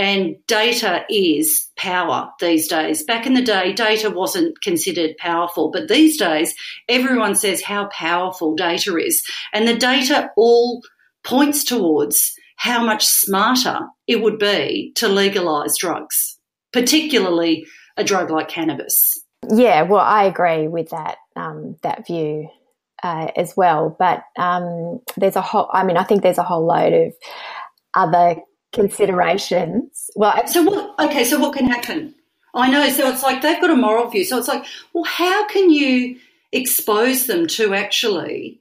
and 0.00 0.36
data 0.46 1.04
is 1.10 1.68
power 1.76 2.30
these 2.40 2.68
days. 2.68 3.04
Back 3.04 3.26
in 3.26 3.34
the 3.34 3.42
day, 3.42 3.74
data 3.74 4.08
wasn't 4.08 4.60
considered 4.62 5.16
powerful, 5.18 5.70
but 5.70 5.88
these 5.88 6.18
days, 6.18 6.54
everyone 6.88 7.34
says 7.34 7.62
how 7.62 7.88
powerful 7.92 8.54
data 8.54 8.96
is. 8.96 9.22
And 9.52 9.68
the 9.68 9.76
data 9.76 10.30
all 10.38 10.80
points 11.22 11.64
towards 11.64 12.32
how 12.56 12.82
much 12.82 13.04
smarter 13.04 13.80
it 14.06 14.22
would 14.22 14.38
be 14.38 14.92
to 14.96 15.06
legalise 15.06 15.76
drugs, 15.78 16.38
particularly 16.72 17.66
a 17.96 18.04
drug 18.04 18.30
like 18.30 18.48
cannabis. 18.48 19.18
Yeah, 19.48 19.82
well, 19.82 20.00
I 20.00 20.24
agree 20.24 20.68
with 20.68 20.90
that 20.90 21.18
um, 21.36 21.76
that 21.82 22.06
view 22.06 22.48
uh, 23.02 23.28
as 23.36 23.56
well. 23.56 23.94
But 23.98 24.24
um, 24.38 25.00
there's 25.16 25.36
a 25.36 25.40
whole. 25.40 25.68
I 25.72 25.84
mean, 25.84 25.96
I 25.96 26.04
think 26.04 26.22
there's 26.22 26.38
a 26.38 26.42
whole 26.42 26.66
load 26.66 26.92
of 26.92 27.12
other 27.94 28.36
considerations. 28.72 30.10
Well, 30.14 30.46
so 30.46 30.62
what? 30.62 30.94
Okay, 31.00 31.24
so 31.24 31.38
what 31.38 31.54
can 31.54 31.66
happen? 31.66 32.14
I 32.54 32.70
know. 32.70 32.88
So 32.90 33.08
it's 33.08 33.22
like 33.22 33.42
they've 33.42 33.60
got 33.60 33.70
a 33.70 33.76
moral 33.76 34.08
view. 34.08 34.24
So 34.24 34.38
it's 34.38 34.48
like, 34.48 34.64
well, 34.92 35.04
how 35.04 35.46
can 35.46 35.70
you 35.70 36.18
expose 36.52 37.26
them 37.26 37.46
to 37.46 37.74
actually 37.74 38.60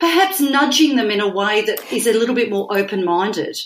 perhaps 0.00 0.40
nudging 0.40 0.96
them 0.96 1.10
in 1.10 1.20
a 1.20 1.28
way 1.28 1.62
that 1.62 1.92
is 1.92 2.06
a 2.06 2.12
little 2.12 2.34
bit 2.34 2.50
more 2.50 2.66
open 2.70 3.04
minded? 3.04 3.56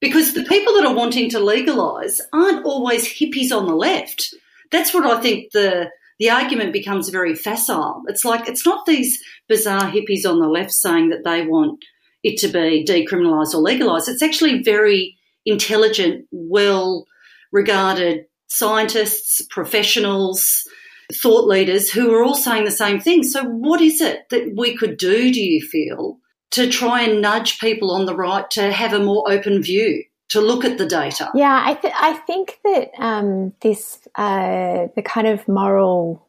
Because 0.00 0.32
the 0.32 0.44
people 0.44 0.74
that 0.74 0.86
are 0.86 0.94
wanting 0.94 1.30
to 1.30 1.40
legalise 1.40 2.20
aren't 2.32 2.64
always 2.64 3.06
hippies 3.06 3.52
on 3.52 3.66
the 3.66 3.74
left. 3.74 4.34
That's 4.70 4.94
what 4.94 5.06
I 5.06 5.20
think 5.20 5.52
the 5.52 5.90
the 6.18 6.30
argument 6.30 6.74
becomes 6.74 7.08
very 7.08 7.34
facile. 7.34 8.02
It's 8.06 8.24
like 8.24 8.48
it's 8.48 8.66
not 8.66 8.86
these 8.86 9.22
bizarre 9.48 9.90
hippies 9.90 10.26
on 10.26 10.38
the 10.38 10.48
left 10.48 10.72
saying 10.72 11.08
that 11.10 11.24
they 11.24 11.46
want 11.46 11.82
it 12.22 12.38
to 12.40 12.48
be 12.48 12.84
decriminalised 12.84 13.54
or 13.54 13.62
legalised. 13.62 14.08
It's 14.08 14.22
actually 14.22 14.62
very 14.62 15.16
intelligent, 15.46 16.26
well 16.30 17.06
regarded 17.52 18.26
scientists, 18.48 19.42
professionals, 19.50 20.68
thought 21.12 21.46
leaders 21.46 21.90
who 21.90 22.12
are 22.14 22.22
all 22.22 22.34
saying 22.34 22.64
the 22.64 22.70
same 22.70 23.00
thing. 23.00 23.22
So, 23.22 23.44
what 23.44 23.80
is 23.80 24.00
it 24.00 24.28
that 24.30 24.54
we 24.56 24.76
could 24.76 24.96
do, 24.96 25.32
do 25.32 25.40
you 25.40 25.62
feel, 25.66 26.18
to 26.52 26.68
try 26.68 27.02
and 27.02 27.20
nudge 27.20 27.58
people 27.60 27.90
on 27.90 28.06
the 28.06 28.14
right 28.14 28.50
to 28.52 28.72
have 28.72 28.92
a 28.92 29.00
more 29.00 29.30
open 29.30 29.62
view? 29.62 30.04
To 30.30 30.40
look 30.40 30.64
at 30.64 30.78
the 30.78 30.86
data. 30.86 31.28
Yeah, 31.34 31.60
I, 31.66 31.74
th- 31.74 31.92
I 31.98 32.12
think 32.12 32.60
that 32.62 32.90
um, 33.00 33.52
this 33.62 34.06
uh, 34.14 34.86
the 34.94 35.02
kind 35.02 35.26
of 35.26 35.48
moral 35.48 36.24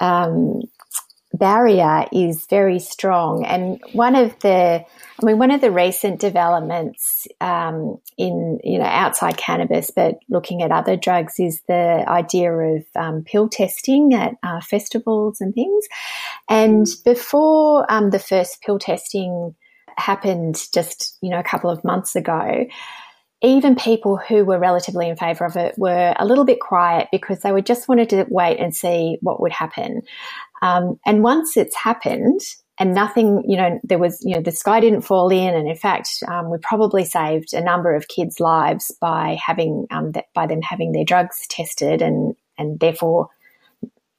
um, 0.00 0.60
barrier 1.34 2.06
is 2.12 2.46
very 2.48 2.78
strong, 2.78 3.44
and 3.44 3.80
one 3.92 4.14
of 4.14 4.38
the 4.40 4.84
I 5.22 5.26
mean, 5.26 5.38
one 5.38 5.50
of 5.50 5.60
the 5.60 5.70
recent 5.70 6.20
developments 6.20 7.28
um, 7.40 7.98
in 8.18 8.58
you 8.64 8.78
know 8.78 8.84
outside 8.84 9.36
cannabis, 9.36 9.90
but 9.94 10.18
looking 10.28 10.62
at 10.62 10.72
other 10.72 10.96
drugs, 10.96 11.34
is 11.38 11.62
the 11.68 12.04
idea 12.08 12.52
of 12.52 12.84
um, 12.96 13.22
pill 13.24 13.48
testing 13.48 14.14
at 14.14 14.34
uh, 14.42 14.60
festivals 14.60 15.40
and 15.40 15.54
things. 15.54 15.86
And 16.48 16.86
before 17.04 17.90
um, 17.90 18.10
the 18.10 18.18
first 18.18 18.62
pill 18.62 18.78
testing 18.78 19.54
happened, 19.96 20.60
just 20.72 21.18
you 21.22 21.30
know 21.30 21.38
a 21.38 21.44
couple 21.44 21.70
of 21.70 21.84
months 21.84 22.16
ago, 22.16 22.66
even 23.42 23.74
people 23.74 24.16
who 24.16 24.44
were 24.44 24.58
relatively 24.58 25.08
in 25.08 25.16
favour 25.16 25.44
of 25.44 25.56
it 25.56 25.74
were 25.76 26.14
a 26.18 26.24
little 26.24 26.44
bit 26.44 26.60
quiet 26.60 27.08
because 27.10 27.40
they 27.40 27.52
would 27.52 27.66
just 27.66 27.88
wanted 27.88 28.08
to 28.10 28.26
wait 28.28 28.58
and 28.58 28.74
see 28.74 29.18
what 29.20 29.40
would 29.40 29.52
happen. 29.52 30.02
Um, 30.62 30.98
and 31.04 31.22
once 31.22 31.56
it's 31.56 31.76
happened, 31.76 32.40
and 32.78 32.94
nothing, 32.94 33.44
you 33.46 33.56
know, 33.56 33.78
there 33.84 33.98
was, 33.98 34.22
you 34.24 34.34
know, 34.34 34.40
the 34.40 34.50
sky 34.50 34.80
didn't 34.80 35.02
fall 35.02 35.30
in, 35.30 35.54
and 35.54 35.68
in 35.68 35.76
fact, 35.76 36.08
um, 36.26 36.50
we 36.50 36.58
probably 36.62 37.04
saved 37.04 37.52
a 37.52 37.60
number 37.60 37.94
of 37.94 38.08
kids' 38.08 38.40
lives 38.40 38.90
by 39.00 39.38
having, 39.44 39.86
um, 39.90 40.12
that, 40.12 40.26
by 40.34 40.46
them 40.46 40.62
having 40.62 40.92
their 40.92 41.04
drugs 41.04 41.46
tested, 41.48 42.00
and 42.00 42.34
and 42.58 42.80
therefore 42.80 43.28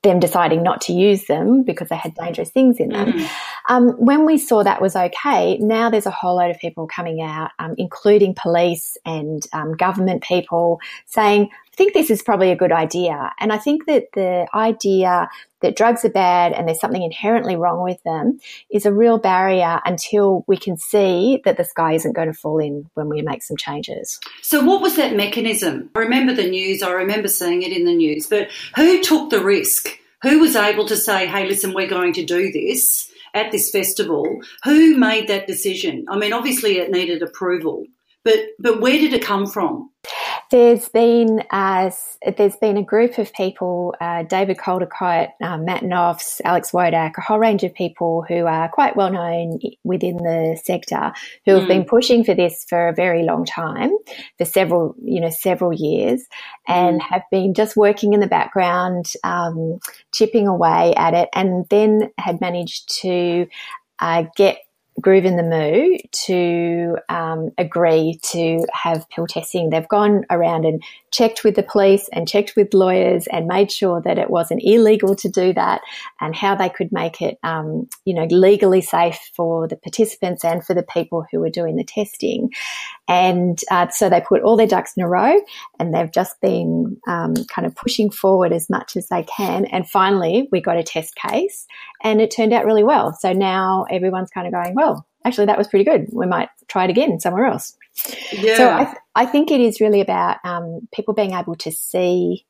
them 0.03 0.19
deciding 0.19 0.63
not 0.63 0.81
to 0.81 0.93
use 0.93 1.25
them 1.25 1.63
because 1.63 1.89
they 1.89 1.95
had 1.95 2.13
dangerous 2.13 2.51
things 2.51 2.77
in 2.77 2.89
them. 2.89 3.13
Mm. 3.13 3.29
Um, 3.69 3.91
when 3.91 4.25
we 4.25 4.37
saw 4.37 4.63
that 4.63 4.81
was 4.81 4.95
okay, 4.95 5.57
now 5.57 5.89
there's 5.89 6.05
a 6.05 6.11
whole 6.11 6.37
load 6.37 6.51
of 6.51 6.59
people 6.59 6.87
coming 6.87 7.21
out, 7.21 7.51
um, 7.59 7.75
including 7.77 8.35
police 8.35 8.97
and 9.05 9.45
um, 9.53 9.73
government 9.73 10.23
people, 10.23 10.79
saying, 11.05 11.49
I 11.73 11.75
think 11.75 11.93
this 11.93 12.11
is 12.11 12.21
probably 12.21 12.51
a 12.51 12.55
good 12.55 12.71
idea. 12.71 13.31
And 13.39 13.51
I 13.51 13.57
think 13.57 13.87
that 13.87 14.11
the 14.13 14.47
idea 14.53 15.27
that 15.61 15.75
drugs 15.75 16.05
are 16.05 16.09
bad 16.09 16.51
and 16.51 16.67
there's 16.67 16.79
something 16.79 17.01
inherently 17.01 17.55
wrong 17.55 17.81
with 17.81 18.03
them 18.03 18.39
is 18.69 18.85
a 18.85 18.93
real 18.93 19.17
barrier 19.17 19.81
until 19.83 20.43
we 20.45 20.57
can 20.57 20.77
see 20.77 21.41
that 21.45 21.57
the 21.57 21.63
sky 21.63 21.93
isn't 21.93 22.13
going 22.13 22.27
to 22.27 22.33
fall 22.33 22.59
in 22.59 22.89
when 22.93 23.09
we 23.09 23.23
make 23.23 23.41
some 23.41 23.57
changes. 23.57 24.19
So, 24.43 24.63
what 24.63 24.81
was 24.81 24.97
that 24.97 25.15
mechanism? 25.15 25.89
I 25.95 25.99
remember 25.99 26.33
the 26.33 26.47
news, 26.47 26.83
I 26.83 26.91
remember 26.91 27.27
seeing 27.27 27.63
it 27.63 27.71
in 27.71 27.85
the 27.85 27.95
news, 27.95 28.27
but 28.27 28.49
who 28.75 29.01
took 29.01 29.31
the 29.31 29.43
risk? 29.43 29.97
Who 30.21 30.39
was 30.39 30.55
able 30.55 30.87
to 30.87 30.95
say, 30.95 31.27
hey, 31.27 31.47
listen, 31.47 31.73
we're 31.73 31.87
going 31.87 32.13
to 32.13 32.23
do 32.23 32.51
this 32.51 33.11
at 33.33 33.51
this 33.51 33.69
festival? 33.71 34.41
Who 34.63 34.97
made 34.97 35.27
that 35.27 35.47
decision? 35.47 36.05
I 36.09 36.17
mean, 36.17 36.33
obviously 36.33 36.77
it 36.77 36.91
needed 36.91 37.21
approval, 37.21 37.85
but, 38.23 38.39
but 38.59 38.81
where 38.81 38.97
did 38.97 39.13
it 39.13 39.23
come 39.23 39.45
from? 39.47 39.89
There's 40.51 40.89
been 40.89 41.41
uh, 41.49 41.89
there's 42.37 42.55
been 42.57 42.77
a 42.77 42.83
group 42.83 43.17
of 43.17 43.33
people, 43.33 43.95
uh, 43.99 44.23
David 44.23 44.57
Caldicott, 44.57 45.29
um, 45.41 45.65
Matt 45.65 45.81
Noffs, 45.81 46.41
Alex 46.43 46.71
Wodak, 46.71 47.17
a 47.17 47.21
whole 47.21 47.39
range 47.39 47.63
of 47.63 47.73
people 47.73 48.23
who 48.27 48.45
are 48.45 48.69
quite 48.69 48.95
well 48.95 49.11
known 49.11 49.59
within 49.83 50.17
the 50.17 50.59
sector, 50.63 51.13
who 51.45 51.53
have 51.53 51.63
mm. 51.63 51.69
been 51.69 51.85
pushing 51.85 52.23
for 52.23 52.35
this 52.35 52.65
for 52.67 52.89
a 52.89 52.93
very 52.93 53.23
long 53.23 53.45
time, 53.45 53.91
for 54.37 54.45
several 54.45 54.93
you 55.01 55.21
know 55.21 55.29
several 55.29 55.73
years, 55.73 56.23
and 56.67 57.01
mm. 57.01 57.03
have 57.09 57.23
been 57.31 57.53
just 57.53 57.75
working 57.75 58.13
in 58.13 58.19
the 58.19 58.27
background, 58.27 59.13
um, 59.23 59.79
chipping 60.13 60.47
away 60.47 60.93
at 60.97 61.13
it, 61.13 61.29
and 61.33 61.65
then 61.69 62.11
had 62.19 62.41
managed 62.41 62.93
to 63.01 63.47
uh, 63.99 64.25
get 64.35 64.59
Groove 65.01 65.25
in 65.25 65.37
the 65.37 65.43
Moo 65.43 65.97
to 66.25 66.97
um, 67.09 67.49
agree 67.57 68.19
to 68.23 68.65
have 68.73 69.09
pill 69.09 69.27
testing. 69.27 69.69
They've 69.69 69.87
gone 69.87 70.23
around 70.29 70.65
and 70.65 70.83
checked 71.11 71.43
with 71.43 71.55
the 71.55 71.63
police 71.63 72.09
and 72.13 72.27
checked 72.27 72.53
with 72.55 72.73
lawyers 72.73 73.27
and 73.27 73.47
made 73.47 73.71
sure 73.71 74.01
that 74.01 74.17
it 74.17 74.29
wasn't 74.29 74.61
illegal 74.63 75.15
to 75.15 75.29
do 75.29 75.53
that 75.53 75.81
and 76.21 76.35
how 76.35 76.55
they 76.55 76.69
could 76.69 76.91
make 76.91 77.21
it, 77.21 77.37
um, 77.43 77.87
you 78.05 78.13
know, 78.13 78.25
legally 78.25 78.81
safe 78.81 79.19
for 79.35 79.67
the 79.67 79.75
participants 79.77 80.45
and 80.45 80.65
for 80.65 80.73
the 80.73 80.83
people 80.83 81.25
who 81.31 81.39
were 81.39 81.49
doing 81.49 81.75
the 81.75 81.83
testing. 81.83 82.51
And 83.07 83.59
uh, 83.69 83.89
so 83.89 84.09
they 84.09 84.21
put 84.21 84.43
all 84.43 84.55
their 84.55 84.67
ducks 84.67 84.93
in 84.95 85.03
a 85.03 85.07
row 85.07 85.41
and 85.77 85.93
they've 85.93 86.11
just 86.11 86.39
been 86.39 86.97
um, 87.07 87.33
kind 87.47 87.65
of 87.65 87.75
pushing 87.75 88.09
forward 88.09 88.53
as 88.53 88.69
much 88.69 88.95
as 88.95 89.09
they 89.09 89.23
can. 89.23 89.65
And 89.65 89.89
finally, 89.89 90.47
we 90.51 90.61
got 90.61 90.77
a 90.77 90.83
test 90.83 91.15
case 91.15 91.67
and 92.01 92.21
it 92.21 92.31
turned 92.31 92.53
out 92.53 92.65
really 92.65 92.83
well. 92.83 93.13
So 93.13 93.33
now 93.33 93.85
everyone's 93.91 94.29
kind 94.29 94.47
of 94.47 94.53
going, 94.53 94.73
well, 94.73 95.05
actually, 95.25 95.47
that 95.47 95.57
was 95.57 95.67
pretty 95.67 95.85
good. 95.85 96.07
We 96.13 96.25
might 96.25 96.49
try 96.67 96.85
it 96.85 96.89
again 96.89 97.19
somewhere 97.19 97.45
else. 97.45 97.77
Yeah. 98.31 98.57
So 98.57 98.73
I, 98.73 98.85
th- 98.85 98.97
I 99.15 99.25
think 99.25 99.51
it 99.51 99.59
is 99.59 99.81
really 99.81 100.01
about 100.01 100.37
um, 100.45 100.87
people 100.93 101.13
being 101.13 101.33
able 101.33 101.55
to 101.55 101.71
see 101.71 102.45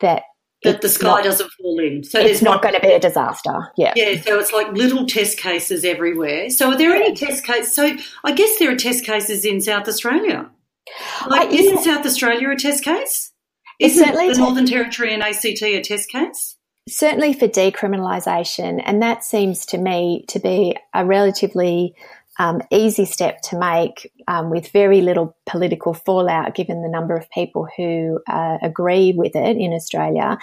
that 0.00 0.24
that 0.64 0.80
the 0.80 0.88
sky 0.88 1.06
not, 1.06 1.24
doesn't 1.24 1.50
fall 1.52 1.78
in. 1.78 2.02
So 2.04 2.18
it's 2.18 2.42
not, 2.42 2.54
not 2.54 2.62
going 2.62 2.74
to 2.74 2.80
be 2.80 2.92
a 2.92 2.98
disaster. 2.98 3.72
Yeah. 3.76 3.92
Yeah. 3.94 4.20
So 4.20 4.38
it's 4.38 4.52
like 4.52 4.72
little 4.72 5.06
test 5.06 5.38
cases 5.38 5.84
everywhere. 5.84 6.50
So 6.50 6.70
are 6.70 6.76
there 6.76 6.92
any 6.94 7.14
test 7.14 7.44
cases? 7.44 7.74
So 7.74 7.96
I 8.24 8.32
guess 8.32 8.58
there 8.58 8.72
are 8.72 8.76
test 8.76 9.04
cases 9.04 9.44
in 9.44 9.60
South 9.60 9.86
Australia. 9.86 10.50
Like, 11.26 11.50
uh, 11.50 11.52
isn't 11.52 11.76
yeah. 11.76 11.96
South 11.96 12.06
Australia 12.06 12.50
a 12.50 12.56
test 12.56 12.82
case? 12.82 13.32
Isn't 13.78 14.14
the 14.14 14.38
Northern 14.38 14.66
Territory 14.66 15.14
and 15.14 15.22
ACT 15.22 15.44
a 15.44 15.80
test 15.82 16.10
case? 16.10 16.56
Certainly 16.88 17.34
for 17.34 17.46
decriminalisation, 17.46 18.82
and 18.84 19.02
that 19.02 19.22
seems 19.22 19.66
to 19.66 19.78
me 19.78 20.24
to 20.28 20.40
be 20.40 20.74
a 20.94 21.04
relatively 21.04 21.94
um, 22.38 22.60
easy 22.70 23.04
step 23.04 23.40
to 23.42 23.58
make 23.58 24.12
um, 24.28 24.50
with 24.50 24.70
very 24.70 25.00
little 25.00 25.36
political 25.46 25.94
fallout, 25.94 26.54
given 26.54 26.82
the 26.82 26.88
number 26.88 27.16
of 27.16 27.28
people 27.30 27.66
who 27.76 28.20
uh, 28.28 28.58
agree 28.62 29.12
with 29.16 29.34
it 29.34 29.56
in 29.56 29.72
Australia, 29.72 30.38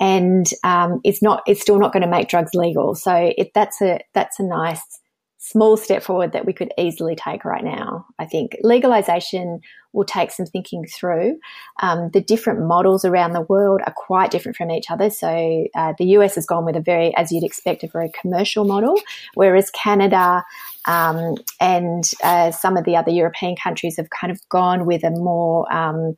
and 0.00 0.46
um, 0.62 1.00
it's 1.04 1.22
not 1.22 1.42
it's 1.46 1.60
still 1.60 1.78
not 1.78 1.92
going 1.92 2.02
to 2.02 2.08
make 2.08 2.28
drugs 2.28 2.54
legal. 2.54 2.94
So 2.94 3.32
it, 3.36 3.52
that's 3.54 3.80
a 3.82 4.00
that's 4.14 4.40
a 4.40 4.44
nice 4.44 5.00
small 5.38 5.76
step 5.76 6.02
forward 6.02 6.32
that 6.32 6.46
we 6.46 6.54
could 6.54 6.72
easily 6.78 7.14
take 7.14 7.44
right 7.44 7.62
now. 7.62 8.06
I 8.18 8.24
think 8.24 8.56
legalization 8.62 9.60
will 9.92 10.06
take 10.06 10.30
some 10.30 10.46
thinking 10.46 10.86
through. 10.86 11.38
Um, 11.82 12.08
the 12.14 12.22
different 12.22 12.66
models 12.66 13.04
around 13.04 13.34
the 13.34 13.42
world 13.42 13.82
are 13.86 13.92
quite 13.94 14.30
different 14.30 14.56
from 14.56 14.70
each 14.70 14.90
other. 14.90 15.10
So 15.10 15.66
uh, 15.74 15.92
the 15.98 16.06
US 16.16 16.36
has 16.36 16.46
gone 16.46 16.64
with 16.64 16.76
a 16.76 16.80
very, 16.80 17.14
as 17.14 17.30
you'd 17.30 17.44
expect, 17.44 17.84
a 17.84 17.88
very 17.88 18.10
commercial 18.18 18.64
model, 18.64 18.98
whereas 19.34 19.70
Canada 19.70 20.42
um, 20.86 21.36
and 21.60 22.10
uh, 22.22 22.50
some 22.50 22.76
of 22.76 22.84
the 22.84 22.96
other 22.96 23.10
European 23.10 23.56
countries 23.56 23.96
have 23.96 24.10
kind 24.10 24.30
of 24.30 24.40
gone 24.48 24.86
with 24.86 25.04
a 25.04 25.10
more 25.10 25.72
um, 25.72 26.16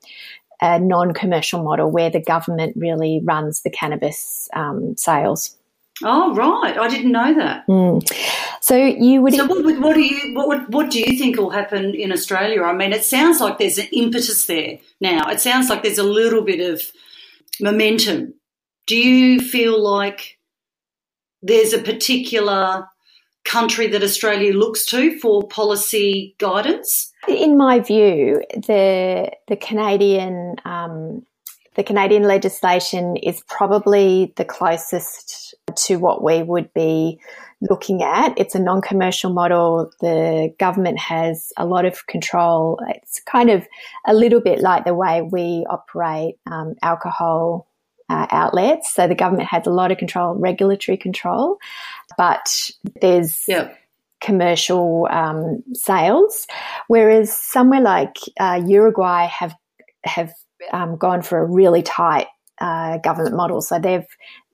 a 0.61 0.79
non-commercial 0.79 1.62
model 1.62 1.90
where 1.90 2.11
the 2.11 2.20
government 2.20 2.74
really 2.76 3.20
runs 3.24 3.62
the 3.62 3.70
cannabis 3.70 4.48
um, 4.55 4.96
sales. 4.96 5.57
Oh 6.05 6.35
right, 6.35 6.76
I 6.76 6.88
didn't 6.88 7.12
know 7.12 7.35
that. 7.35 7.66
Mm. 7.66 8.07
So 8.61 8.76
you 8.76 9.22
would. 9.22 9.35
So 9.35 9.46
what, 9.46 9.81
what, 9.81 9.94
do 9.94 10.02
you 10.02 10.35
what, 10.35 10.68
what 10.70 10.90
do 10.90 11.00
you 11.00 11.16
think 11.16 11.38
will 11.38 11.50
happen 11.50 11.94
in 11.94 12.12
Australia? 12.12 12.62
I 12.62 12.74
mean, 12.74 12.92
it 12.92 13.05
sounds 13.05 13.40
like 13.40 13.59
there's 13.59 13.79
an 13.79 13.88
impetus 13.92 14.44
there 14.46 14.79
now. 15.00 15.31
It 15.31 15.40
sounds 15.40 15.70
like 15.70 15.83
there's 15.83 15.98
a 15.98 16.02
little 16.02 16.42
bit 16.42 16.61
of 16.61 16.83
momentum. 17.61 18.35
Do 18.87 18.96
you 18.96 19.40
feel 19.40 19.83
like 19.83 20.38
there's 21.42 21.72
a 21.72 21.79
particular 21.79 22.87
country 23.46 23.87
that 23.88 24.02
Australia 24.02 24.52
looks 24.52 24.85
to 24.87 25.18
for 25.18 25.46
policy 25.46 26.35
guidance? 26.38 27.12
In 27.28 27.56
my 27.56 27.80
view, 27.80 28.42
the 28.54 29.30
the 29.48 29.56
Canadian 29.56 30.56
um, 30.64 31.24
the 31.76 31.85
Canadian 31.85 32.24
legislation 32.24 33.16
is 33.16 33.42
probably 33.48 34.32
the 34.37 34.44
closest 34.44 35.54
to 35.87 35.96
what 35.96 36.22
we 36.22 36.42
would 36.42 36.72
be 36.74 37.20
looking 37.61 38.02
at. 38.02 38.38
It's 38.38 38.54
a 38.54 38.59
non 38.59 38.80
commercial 38.80 39.32
model. 39.32 39.90
The 40.00 40.54
government 40.59 40.98
has 40.98 41.52
a 41.56 41.66
lot 41.66 41.85
of 41.85 42.06
control. 42.06 42.80
It's 42.88 43.20
kind 43.20 43.50
of 43.50 43.66
a 44.06 44.14
little 44.14 44.40
bit 44.40 44.61
like 44.61 44.85
the 44.85 44.94
way 44.94 45.22
we 45.22 45.66
operate 45.68 46.37
um, 46.50 46.74
alcohol 46.82 47.68
uh, 48.09 48.27
outlets. 48.31 48.92
So 48.92 49.09
the 49.09 49.14
government 49.14 49.49
has 49.49 49.66
a 49.66 49.71
lot 49.71 49.90
of 49.90 49.99
control, 49.99 50.35
regulatory 50.35 50.97
control, 50.97 51.59
but 52.16 52.71
there's. 53.01 53.45
Yep 53.49 53.79
commercial 54.19 55.07
um, 55.11 55.62
sales, 55.75 56.47
whereas 56.88 57.37
somewhere 57.37 57.83
like 57.83 58.16
uh, 58.40 58.61
Uruguay 58.66 59.27
have 59.27 59.55
have 60.05 60.33
um, 60.73 60.97
gone 60.97 61.23
for 61.23 61.38
a 61.38 61.45
really 61.45 61.83
tight 61.83 62.27
uh, 62.61 62.99
government 62.99 63.37
model. 63.37 63.61
So 63.61 63.79
they've 63.79 64.07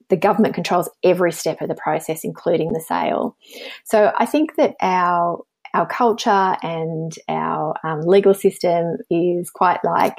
the 0.09 0.17
government 0.17 0.53
controls 0.53 0.89
every 1.03 1.31
step 1.31 1.61
of 1.61 1.69
the 1.69 1.75
process, 1.75 2.23
including 2.23 2.73
the 2.73 2.81
sale. 2.81 3.37
So 3.85 4.11
I 4.17 4.25
think 4.25 4.55
that 4.57 4.75
our 4.81 5.43
our 5.73 5.87
culture 5.87 6.55
and 6.61 7.11
our 7.27 7.73
um, 7.83 8.01
legal 8.01 8.33
system 8.33 8.97
is 9.09 9.49
quite 9.49 9.79
like 9.83 10.17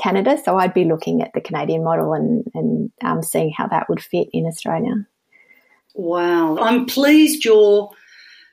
Canada. 0.00 0.38
So 0.42 0.56
I'd 0.56 0.74
be 0.74 0.84
looking 0.84 1.22
at 1.22 1.32
the 1.34 1.40
Canadian 1.40 1.84
model 1.84 2.12
and, 2.14 2.44
and 2.54 2.90
um, 3.02 3.22
seeing 3.22 3.52
how 3.56 3.68
that 3.68 3.88
would 3.88 4.02
fit 4.02 4.28
in 4.32 4.46
Australia. 4.46 4.94
Wow. 5.94 6.56
I'm 6.58 6.86
pleased 6.86 7.44
you're 7.44 7.90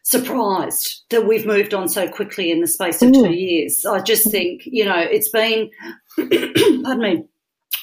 surprised 0.04 1.04
that 1.10 1.28
we've 1.28 1.46
moved 1.46 1.74
on 1.74 1.88
so 1.88 2.10
quickly 2.10 2.52
in 2.52 2.62
the 2.62 2.68
space 2.68 3.02
of 3.02 3.10
mm. 3.10 3.26
two 3.26 3.34
years. 3.34 3.86
I 3.86 4.02
just 4.02 4.30
think, 4.32 4.64
you 4.66 4.86
know, 4.86 4.98
it's 4.98 5.30
been, 5.30 5.70
pardon 6.18 7.00
me, 7.00 7.26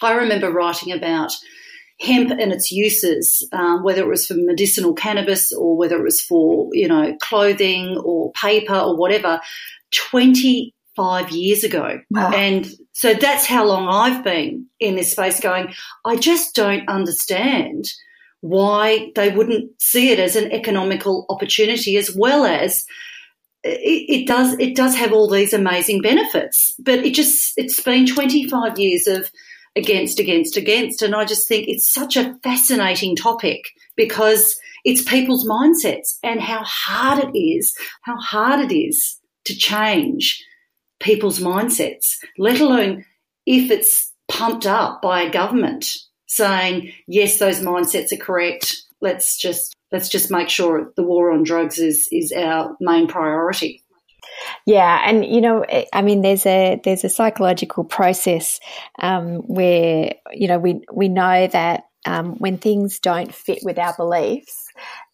I 0.02 0.12
remember 0.12 0.50
writing 0.50 0.92
about 0.92 1.32
hemp 2.00 2.30
and 2.30 2.52
its 2.52 2.70
uses, 2.70 3.48
um, 3.52 3.82
whether 3.82 4.02
it 4.02 4.08
was 4.08 4.26
for 4.26 4.34
medicinal 4.36 4.92
cannabis 4.92 5.52
or 5.52 5.76
whether 5.76 5.96
it 5.96 6.04
was 6.04 6.20
for, 6.20 6.68
you 6.72 6.88
know, 6.88 7.16
clothing 7.20 7.96
or 8.04 8.32
paper 8.32 8.76
or 8.76 8.96
whatever, 8.96 9.40
25 10.96 11.30
years 11.30 11.64
ago. 11.64 12.00
Wow. 12.10 12.30
And 12.32 12.68
so 12.92 13.14
that's 13.14 13.46
how 13.46 13.66
long 13.66 13.88
I've 13.88 14.24
been 14.24 14.66
in 14.80 14.96
this 14.96 15.12
space 15.12 15.40
going, 15.40 15.72
I 16.04 16.16
just 16.16 16.54
don't 16.54 16.88
understand 16.88 17.84
why 18.40 19.12
they 19.14 19.30
wouldn't 19.30 19.80
see 19.80 20.10
it 20.10 20.18
as 20.18 20.36
an 20.36 20.52
economical 20.52 21.26
opportunity 21.28 21.96
as 21.96 22.14
well 22.14 22.44
as 22.44 22.84
it, 23.64 24.20
it, 24.20 24.26
does 24.28 24.56
it 24.60 24.76
does 24.76 24.94
have 24.94 25.12
all 25.12 25.28
these 25.28 25.52
amazing 25.52 26.00
benefits 26.00 26.72
but 26.78 27.00
it 27.00 27.14
just 27.14 27.54
it's 27.56 27.80
been 27.80 28.06
25 28.06 28.78
years 28.78 29.08
of 29.08 29.28
against, 29.76 30.18
against, 30.18 30.56
against. 30.56 31.02
And 31.02 31.14
I 31.14 31.24
just 31.24 31.46
think 31.46 31.68
it's 31.68 31.92
such 31.92 32.16
a 32.16 32.34
fascinating 32.42 33.14
topic 33.14 33.68
because 33.94 34.56
it's 34.84 35.04
people's 35.04 35.46
mindsets 35.46 36.18
and 36.22 36.40
how 36.40 36.62
hard 36.64 37.22
it 37.22 37.38
is, 37.38 37.74
how 38.02 38.16
hard 38.16 38.60
it 38.70 38.74
is 38.74 39.18
to 39.44 39.54
change 39.54 40.42
people's 41.00 41.40
mindsets, 41.40 42.16
let 42.38 42.60
alone 42.60 43.04
if 43.46 43.70
it's 43.70 44.12
pumped 44.28 44.66
up 44.66 45.00
by 45.02 45.22
a 45.22 45.30
government 45.30 45.86
saying, 46.26 46.92
yes, 47.06 47.38
those 47.38 47.60
mindsets 47.60 48.12
are 48.12 48.22
correct. 48.22 48.76
Let's 49.00 49.36
just, 49.36 49.74
let's 49.92 50.08
just 50.08 50.30
make 50.30 50.48
sure 50.48 50.92
the 50.96 51.02
war 51.02 51.30
on 51.30 51.44
drugs 51.44 51.78
is, 51.78 52.08
is 52.10 52.32
our 52.32 52.76
main 52.80 53.06
priority. 53.06 53.84
Yeah, 54.66 55.00
and 55.04 55.24
you 55.24 55.40
know, 55.40 55.64
I 55.92 56.02
mean, 56.02 56.20
there's 56.20 56.44
a 56.46 56.80
there's 56.84 57.04
a 57.04 57.08
psychological 57.08 57.84
process 57.84 58.60
um, 58.98 59.36
where 59.42 60.14
you 60.32 60.48
know 60.48 60.58
we 60.58 60.82
we 60.92 61.08
know 61.08 61.46
that 61.46 61.84
um, 62.06 62.34
when 62.34 62.58
things 62.58 62.98
don't 62.98 63.34
fit 63.34 63.60
with 63.62 63.78
our 63.78 63.94
beliefs, 63.96 64.68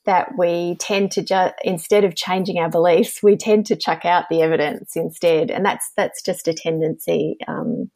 that 0.05 0.37
we 0.37 0.77
tend 0.81 1.12
to 1.12 1.23
just 1.23 1.55
instead 1.62 2.05
of 2.05 2.17
changing 2.17 2.59
our 2.59 2.71
beliefs, 2.71 3.23
we 3.23 3.37
tend 3.37 3.67
to 3.67 3.77
chuck 3.77 4.05
out 4.05 4.25
the 4.29 4.43
evidence 4.43 4.97
instead, 4.97 5.51
and 5.51 5.65
that's 5.65 5.91
that's 5.97 6.23
just 6.23 6.49
a 6.49 6.55
tendency 6.55 7.37
um, 7.47 7.91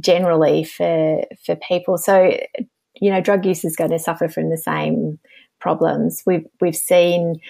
generally 0.00 0.64
for 0.64 1.22
for 1.44 1.56
people. 1.56 1.98
So 1.98 2.36
you 3.00 3.10
know, 3.10 3.20
drug 3.20 3.46
use 3.46 3.64
is 3.64 3.76
going 3.76 3.90
to 3.90 3.98
suffer 3.98 4.28
from 4.28 4.50
the 4.50 4.56
same 4.56 5.18
problems. 5.60 6.22
We've 6.26 6.46
we've 6.60 6.76
seen 6.76 7.40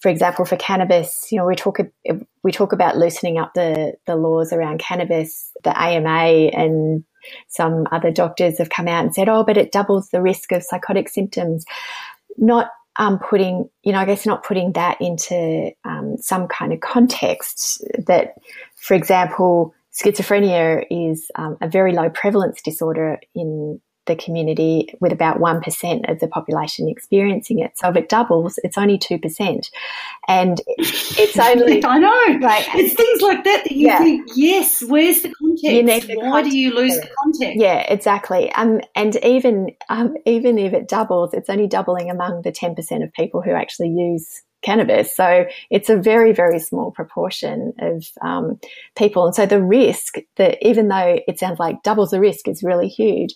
for 0.00 0.10
example, 0.10 0.44
for 0.44 0.56
cannabis, 0.56 1.26
you 1.32 1.38
know, 1.38 1.46
we 1.46 1.54
talk 1.54 1.78
we 2.42 2.52
talk 2.52 2.72
about 2.72 2.98
loosening 2.98 3.38
up 3.38 3.54
the 3.54 3.94
the 4.06 4.16
laws 4.16 4.52
around 4.52 4.78
cannabis. 4.78 5.50
The 5.64 5.78
AMA 5.78 6.50
and 6.52 7.02
some 7.48 7.86
other 7.90 8.10
doctors 8.10 8.58
have 8.58 8.68
come 8.68 8.88
out 8.88 9.04
and 9.04 9.14
said, 9.14 9.28
"Oh, 9.28 9.42
but 9.42 9.56
it 9.56 9.72
doubles 9.72 10.10
the 10.10 10.20
risk 10.20 10.52
of 10.52 10.62
psychotic 10.62 11.08
symptoms." 11.08 11.64
Not 12.36 12.68
um, 12.98 13.18
putting, 13.18 13.68
you 13.82 13.92
know, 13.92 13.98
I 13.98 14.04
guess 14.04 14.26
not 14.26 14.44
putting 14.44 14.72
that 14.72 15.00
into 15.00 15.70
um, 15.84 16.16
some 16.18 16.48
kind 16.48 16.72
of 16.72 16.80
context. 16.80 17.84
That, 18.06 18.34
for 18.76 18.94
example, 18.94 19.74
schizophrenia 19.92 20.84
is 20.90 21.30
um, 21.36 21.56
a 21.60 21.68
very 21.68 21.92
low 21.92 22.10
prevalence 22.10 22.60
disorder 22.62 23.18
in 23.34 23.80
the 24.06 24.16
community 24.16 24.88
with 25.00 25.12
about 25.12 25.38
1% 25.38 26.10
of 26.10 26.18
the 26.20 26.28
population 26.28 26.88
experiencing 26.88 27.58
it. 27.58 27.76
So 27.76 27.88
if 27.88 27.96
it 27.96 28.08
doubles, 28.08 28.58
it's 28.64 28.78
only 28.78 28.98
2%. 28.98 29.70
And 30.28 30.60
it's 30.78 31.38
only. 31.38 31.84
I 31.84 31.98
know. 31.98 32.38
Right. 32.46 32.66
It's 32.74 32.94
things 32.94 33.22
like 33.22 33.44
that 33.44 33.64
that 33.64 33.72
you 33.72 33.86
yeah. 33.86 33.98
think, 33.98 34.30
yes, 34.34 34.82
where's 34.82 35.22
the 35.22 35.32
context? 35.34 36.08
The 36.08 36.16
Why 36.16 36.30
context. 36.30 36.50
do 36.50 36.58
you 36.58 36.74
lose 36.74 36.94
the 36.96 37.08
context? 37.22 37.60
Yeah, 37.60 37.80
exactly. 37.88 38.52
Um, 38.52 38.80
and 38.94 39.16
even, 39.24 39.70
um, 39.88 40.16
even 40.24 40.58
if 40.58 40.72
it 40.72 40.88
doubles, 40.88 41.34
it's 41.34 41.48
only 41.48 41.66
doubling 41.66 42.10
among 42.10 42.42
the 42.42 42.52
10% 42.52 43.04
of 43.04 43.12
people 43.12 43.42
who 43.42 43.52
actually 43.52 43.88
use 43.88 44.42
cannabis. 44.66 45.14
So 45.14 45.46
it's 45.70 45.88
a 45.88 45.96
very, 45.96 46.32
very 46.32 46.58
small 46.58 46.90
proportion 46.90 47.72
of 47.78 48.04
um, 48.20 48.58
people. 48.96 49.26
And 49.26 49.34
so 49.34 49.46
the 49.46 49.62
risk 49.62 50.16
that 50.36 50.58
even 50.60 50.88
though 50.88 51.20
it 51.28 51.38
sounds 51.38 51.60
like 51.60 51.84
doubles 51.84 52.10
the 52.10 52.20
risk 52.20 52.48
is 52.48 52.62
really 52.62 52.88
huge, 52.88 53.34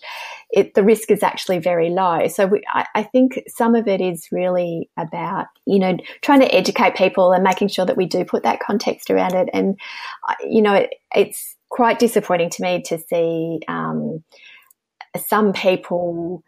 it, 0.49 0.73
the 0.73 0.83
risk 0.83 1.09
is 1.09 1.23
actually 1.23 1.59
very 1.59 1.89
low. 1.89 2.27
So 2.27 2.45
we, 2.47 2.61
I, 2.67 2.85
I 2.93 3.03
think 3.03 3.41
some 3.47 3.73
of 3.75 3.87
it 3.87 4.01
is 4.01 4.27
really 4.31 4.89
about, 4.97 5.47
you 5.65 5.79
know, 5.79 5.97
trying 6.21 6.41
to 6.41 6.53
educate 6.53 6.95
people 6.95 7.31
and 7.31 7.43
making 7.43 7.69
sure 7.69 7.85
that 7.85 7.97
we 7.97 8.05
do 8.05 8.25
put 8.25 8.43
that 8.43 8.59
context 8.59 9.09
around 9.09 9.33
it. 9.33 9.49
And, 9.53 9.79
you 10.47 10.61
know, 10.61 10.73
it, 10.73 10.93
it's 11.15 11.55
quite 11.69 11.99
disappointing 11.99 12.49
to 12.49 12.61
me 12.61 12.81
to 12.87 12.97
see 12.97 13.61
um, 13.69 14.23
some 15.27 15.53
people 15.53 16.43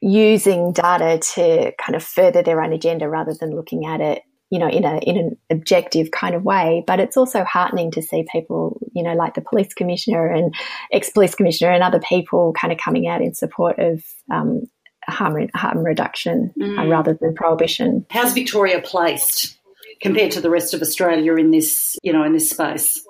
using 0.00 0.72
data 0.72 1.18
to 1.34 1.72
kind 1.72 1.94
of 1.94 2.02
further 2.02 2.42
their 2.42 2.62
own 2.62 2.72
agenda 2.72 3.08
rather 3.08 3.34
than 3.38 3.54
looking 3.54 3.84
at 3.84 4.00
it 4.00 4.22
you 4.50 4.58
know 4.58 4.68
in 4.68 4.84
a 4.84 4.98
in 4.98 5.16
an 5.16 5.36
objective 5.50 6.10
kind 6.10 6.34
of 6.34 6.44
way. 6.44 6.84
But 6.86 7.00
it's 7.00 7.16
also 7.16 7.44
heartening 7.44 7.92
to 7.92 8.02
see 8.02 8.26
people 8.30 8.80
you 8.92 9.02
know 9.02 9.14
like 9.14 9.34
the 9.34 9.40
police 9.40 9.72
commissioner 9.74 10.26
and 10.26 10.54
ex-police 10.92 11.34
commissioner 11.34 11.70
and 11.70 11.82
other 11.82 12.00
people 12.00 12.52
kind 12.52 12.72
of 12.72 12.78
coming 12.78 13.06
out 13.06 13.22
in 13.22 13.34
support 13.34 13.78
of 13.78 14.02
um, 14.30 14.62
harm 15.06 15.48
harm 15.54 15.78
reduction 15.78 16.52
uh, 16.60 16.64
mm. 16.64 16.78
uh, 16.78 16.88
rather 16.88 17.14
than 17.14 17.34
prohibition. 17.34 18.04
How's 18.10 18.32
victoria 18.32 18.80
placed 18.82 19.56
compared 20.02 20.32
to 20.32 20.40
the 20.40 20.50
rest 20.50 20.74
of 20.74 20.80
australia 20.80 21.34
in 21.36 21.50
this 21.50 21.96
you 22.02 22.12
know 22.12 22.24
in 22.24 22.32
this 22.32 22.50
space? 22.50 23.04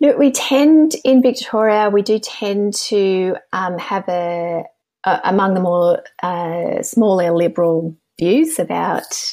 No, 0.00 0.16
we 0.16 0.32
tend 0.32 0.96
in 1.04 1.22
Victoria, 1.22 1.88
we 1.88 2.02
do 2.02 2.18
tend 2.18 2.74
to 2.74 3.36
um, 3.52 3.78
have 3.78 4.08
a, 4.08 4.64
a, 5.04 5.20
among 5.24 5.54
the 5.54 5.60
more 5.60 6.02
uh, 6.22 6.82
smaller 6.82 7.32
liberal 7.32 7.96
views 8.18 8.58
about 8.58 9.32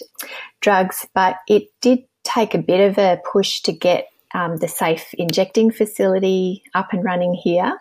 drugs, 0.62 1.06
but 1.14 1.38
it 1.48 1.68
did 1.82 2.00
take 2.24 2.54
a 2.54 2.60
bit 2.60 2.90
of 2.90 2.98
a 2.98 3.22
push 3.32 3.62
to 3.62 3.72
get 3.72 4.08
um, 4.34 4.58
the 4.58 4.68
safe 4.68 5.14
injecting 5.14 5.72
facility 5.72 6.64
up 6.76 6.94
and 6.94 7.04
running 7.04 7.34
here, 7.34 7.78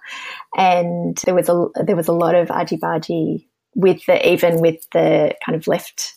and 0.57 1.17
there 1.25 1.35
was 1.35 1.49
a 1.49 1.67
there 1.83 1.97
was 1.97 2.09
a 2.09 2.13
lot 2.13 2.35
of 2.35 2.51
argy-bargy 2.51 3.47
with 3.75 4.05
the 4.07 4.29
even 4.29 4.61
with 4.61 4.89
the 4.93 5.35
kind 5.45 5.57
of 5.57 5.67
left 5.67 6.15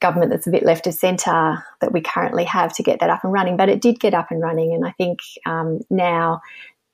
government 0.00 0.30
that's 0.30 0.46
a 0.46 0.50
bit 0.50 0.62
left 0.62 0.86
of 0.86 0.94
centre 0.94 1.64
that 1.80 1.92
we 1.92 2.00
currently 2.00 2.44
have 2.44 2.72
to 2.74 2.82
get 2.82 3.00
that 3.00 3.10
up 3.10 3.24
and 3.24 3.32
running. 3.32 3.56
But 3.56 3.68
it 3.68 3.80
did 3.80 3.98
get 3.98 4.14
up 4.14 4.30
and 4.30 4.40
running, 4.40 4.72
and 4.72 4.86
I 4.86 4.92
think 4.92 5.18
um, 5.46 5.80
now 5.90 6.40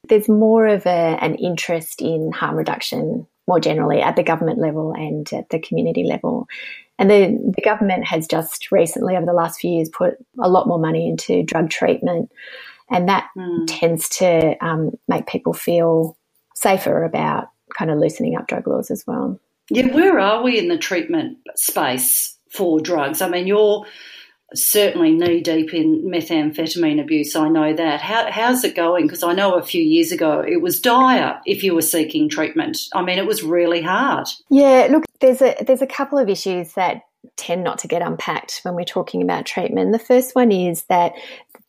there's 0.08 0.28
more 0.28 0.66
of 0.66 0.86
a, 0.86 1.18
an 1.20 1.34
interest 1.34 2.00
in 2.00 2.32
harm 2.32 2.56
reduction 2.56 3.26
more 3.46 3.60
generally 3.60 4.00
at 4.00 4.16
the 4.16 4.22
government 4.22 4.58
level 4.58 4.92
and 4.92 5.30
at 5.32 5.48
the 5.50 5.58
community 5.58 6.04
level. 6.04 6.48
And 6.98 7.10
the, 7.10 7.52
the 7.56 7.62
government 7.62 8.04
has 8.06 8.26
just 8.26 8.70
recently, 8.70 9.16
over 9.16 9.26
the 9.26 9.32
last 9.32 9.60
few 9.60 9.70
years, 9.70 9.88
put 9.88 10.14
a 10.38 10.50
lot 10.50 10.68
more 10.68 10.78
money 10.78 11.08
into 11.08 11.42
drug 11.42 11.70
treatment, 11.70 12.30
and 12.90 13.08
that 13.08 13.28
mm. 13.36 13.64
tends 13.66 14.08
to 14.18 14.56
um, 14.64 14.92
make 15.08 15.26
people 15.26 15.54
feel 15.54 16.16
safer 16.54 17.04
about 17.04 17.48
kind 17.76 17.90
of 17.90 17.98
loosening 17.98 18.36
up 18.36 18.48
drug 18.48 18.66
laws 18.66 18.90
as 18.90 19.04
well. 19.06 19.38
Yeah, 19.70 19.94
where 19.94 20.18
are 20.18 20.42
we 20.42 20.58
in 20.58 20.68
the 20.68 20.76
treatment 20.76 21.38
space? 21.54 22.36
for 22.50 22.80
drugs. 22.80 23.22
I 23.22 23.28
mean, 23.28 23.46
you're 23.46 23.86
certainly 24.54 25.12
knee 25.12 25.40
deep 25.40 25.72
in 25.74 26.02
methamphetamine 26.02 27.00
abuse. 27.00 27.36
I 27.36 27.48
know 27.48 27.74
that. 27.74 28.00
How, 28.00 28.30
how's 28.30 28.64
it 28.64 28.74
going? 28.74 29.06
Because 29.06 29.22
I 29.22 29.32
know 29.32 29.54
a 29.54 29.62
few 29.62 29.82
years 29.82 30.12
ago 30.12 30.40
it 30.40 30.60
was 30.60 30.80
dire 30.80 31.40
if 31.46 31.62
you 31.62 31.74
were 31.74 31.82
seeking 31.82 32.28
treatment. 32.28 32.78
I 32.94 33.02
mean, 33.02 33.18
it 33.18 33.26
was 33.26 33.42
really 33.42 33.82
hard. 33.82 34.28
Yeah, 34.48 34.88
look, 34.90 35.04
there's 35.20 35.42
a 35.42 35.56
there's 35.64 35.82
a 35.82 35.86
couple 35.86 36.18
of 36.18 36.28
issues 36.28 36.72
that 36.74 37.02
tend 37.40 37.64
not 37.64 37.78
to 37.78 37.88
get 37.88 38.02
unpacked 38.02 38.60
when 38.62 38.74
we're 38.74 38.84
talking 38.84 39.22
about 39.22 39.46
treatment. 39.46 39.92
The 39.92 39.98
first 39.98 40.34
one 40.34 40.52
is 40.52 40.84
that 40.84 41.14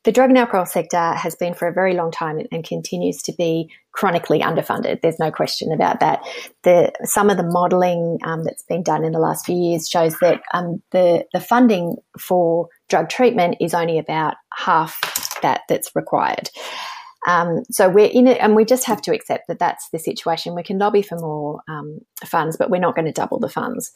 the 0.04 0.12
drug 0.12 0.30
and 0.30 0.38
alcohol 0.38 0.66
sector 0.66 1.14
has 1.14 1.36
been 1.36 1.54
for 1.54 1.68
a 1.68 1.74
very 1.74 1.94
long 1.94 2.12
time 2.12 2.40
and 2.52 2.64
continues 2.64 3.22
to 3.24 3.34
be 3.34 3.70
chronically 3.92 4.40
underfunded. 4.40 5.02
There's 5.02 5.20
no 5.20 5.32
question 5.32 5.72
about 5.72 6.00
that. 6.00 6.22
The, 6.64 6.92
some 7.04 7.30
of 7.30 7.38
the 7.38 7.44
modelling 7.44 8.18
um, 8.24 8.44
that's 8.44 8.64
been 8.64 8.84
done 8.84 9.04
in 9.04 9.12
the 9.12 9.20
last 9.20 9.46
few 9.46 9.56
years 9.56 9.88
shows 9.88 10.18
that 10.20 10.42
um, 10.54 10.82
the 10.92 11.26
the 11.34 11.40
funding 11.40 11.98
for 12.20 12.68
drug 12.90 13.10
treatment 13.10 13.58
is 13.62 13.74
only 13.74 14.00
about 14.00 14.36
half 14.54 15.00
that 15.42 15.62
that's 15.70 15.96
required. 15.96 16.50
Um, 17.28 17.62
so 17.70 17.88
we're 17.88 18.10
in 18.12 18.26
it, 18.26 18.40
and 18.40 18.56
we 18.56 18.66
just 18.66 18.86
have 18.86 19.02
to 19.04 19.14
accept 19.14 19.48
that 19.48 19.60
that's 19.60 19.90
the 19.90 20.00
situation. 20.00 20.56
We 20.56 20.64
can 20.64 20.80
lobby 20.80 21.04
for 21.04 21.18
more 21.18 21.62
um, 21.70 22.00
funds, 22.26 22.58
but 22.58 22.72
we're 22.72 22.82
not 22.82 22.96
going 22.96 23.06
to 23.06 23.12
double 23.12 23.40
the 23.40 23.50
funds. 23.50 23.92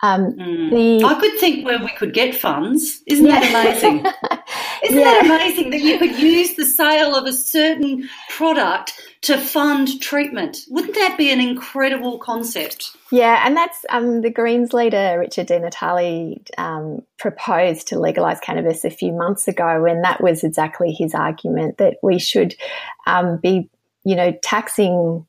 Um, 0.00 0.32
mm. 0.32 0.70
the, 0.70 1.04
I 1.04 1.14
could 1.14 1.38
think 1.38 1.64
where 1.64 1.78
we 1.78 1.90
could 1.96 2.12
get 2.12 2.34
funds. 2.34 3.02
Isn't 3.06 3.26
yeah. 3.26 3.40
that 3.40 3.50
amazing? 3.50 4.06
Isn't 4.84 4.98
yeah. 4.98 5.04
that 5.04 5.24
amazing 5.24 5.70
that 5.70 5.80
you 5.80 5.98
could 5.98 6.18
use 6.18 6.54
the 6.54 6.64
sale 6.64 7.14
of 7.14 7.26
a 7.26 7.32
certain 7.32 8.08
product 8.30 9.00
to 9.22 9.38
fund 9.38 10.00
treatment? 10.00 10.58
Wouldn't 10.68 10.94
that 10.94 11.16
be 11.18 11.32
an 11.32 11.40
incredible 11.40 12.18
concept? 12.18 12.96
Yeah, 13.10 13.42
and 13.44 13.56
that's 13.56 13.84
um, 13.90 14.20
the 14.20 14.30
Greens 14.30 14.72
leader 14.72 15.16
Richard 15.18 15.46
Di 15.46 15.58
Natale 15.58 16.40
um, 16.56 17.02
proposed 17.18 17.88
to 17.88 17.98
legalise 17.98 18.40
cannabis 18.40 18.84
a 18.84 18.90
few 18.90 19.12
months 19.12 19.48
ago, 19.48 19.84
and 19.84 20.04
that 20.04 20.22
was 20.22 20.44
exactly 20.44 20.92
his 20.92 21.14
argument 21.14 21.78
that 21.78 21.96
we 22.02 22.18
should 22.18 22.54
um, 23.06 23.38
be, 23.38 23.68
you 24.04 24.14
know, 24.14 24.32
taxing 24.42 25.26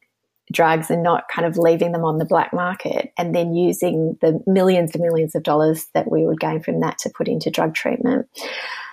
drugs 0.51 0.89
and 0.89 1.03
not 1.03 1.27
kind 1.29 1.47
of 1.47 1.57
leaving 1.57 1.91
them 1.91 2.03
on 2.03 2.17
the 2.17 2.25
black 2.25 2.53
market 2.53 3.13
and 3.17 3.35
then 3.35 3.53
using 3.53 4.17
the 4.21 4.41
millions 4.47 4.93
and 4.93 5.03
millions 5.03 5.35
of 5.35 5.43
dollars 5.43 5.87
that 5.93 6.11
we 6.11 6.25
would 6.25 6.39
gain 6.39 6.61
from 6.61 6.79
that 6.79 6.97
to 6.99 7.09
put 7.09 7.27
into 7.27 7.51
drug 7.51 7.73
treatment. 7.73 8.27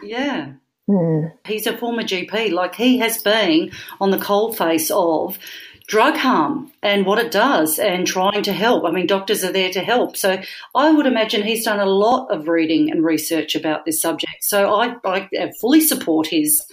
Yeah. 0.03 0.53
Mm. 0.89 1.33
He's 1.47 1.67
a 1.67 1.77
former 1.77 2.03
GP, 2.03 2.53
like 2.53 2.75
he 2.75 2.99
has 2.99 3.23
been 3.23 3.73
on 4.01 4.11
the 4.11 4.19
cold 4.19 4.57
face 4.57 4.91
of 4.91 5.39
drug 5.87 6.17
harm 6.17 6.73
and 6.83 7.07
what 7.07 7.19
it 7.19 7.31
does 7.31 7.79
and 7.79 8.07
trying 8.07 8.43
to 8.43 8.53
help. 8.53 8.85
I 8.85 8.91
mean, 8.91 9.07
doctors 9.07 9.45
are 9.45 9.53
there 9.53 9.71
to 9.71 9.81
help. 9.81 10.17
So 10.17 10.41
I 10.75 10.91
would 10.91 11.07
imagine 11.07 11.43
he's 11.43 11.65
done 11.65 11.81
a 11.81 11.87
lot 11.87 12.29
of 12.31 12.49
reading 12.49 12.91
and 12.91 13.05
research 13.05 13.55
about 13.55 13.85
this 13.85 14.01
subject. 14.01 14.43
So 14.43 14.75
I, 14.75 14.97
I 15.05 15.29
fully 15.61 15.81
support 15.81 16.27
his 16.27 16.65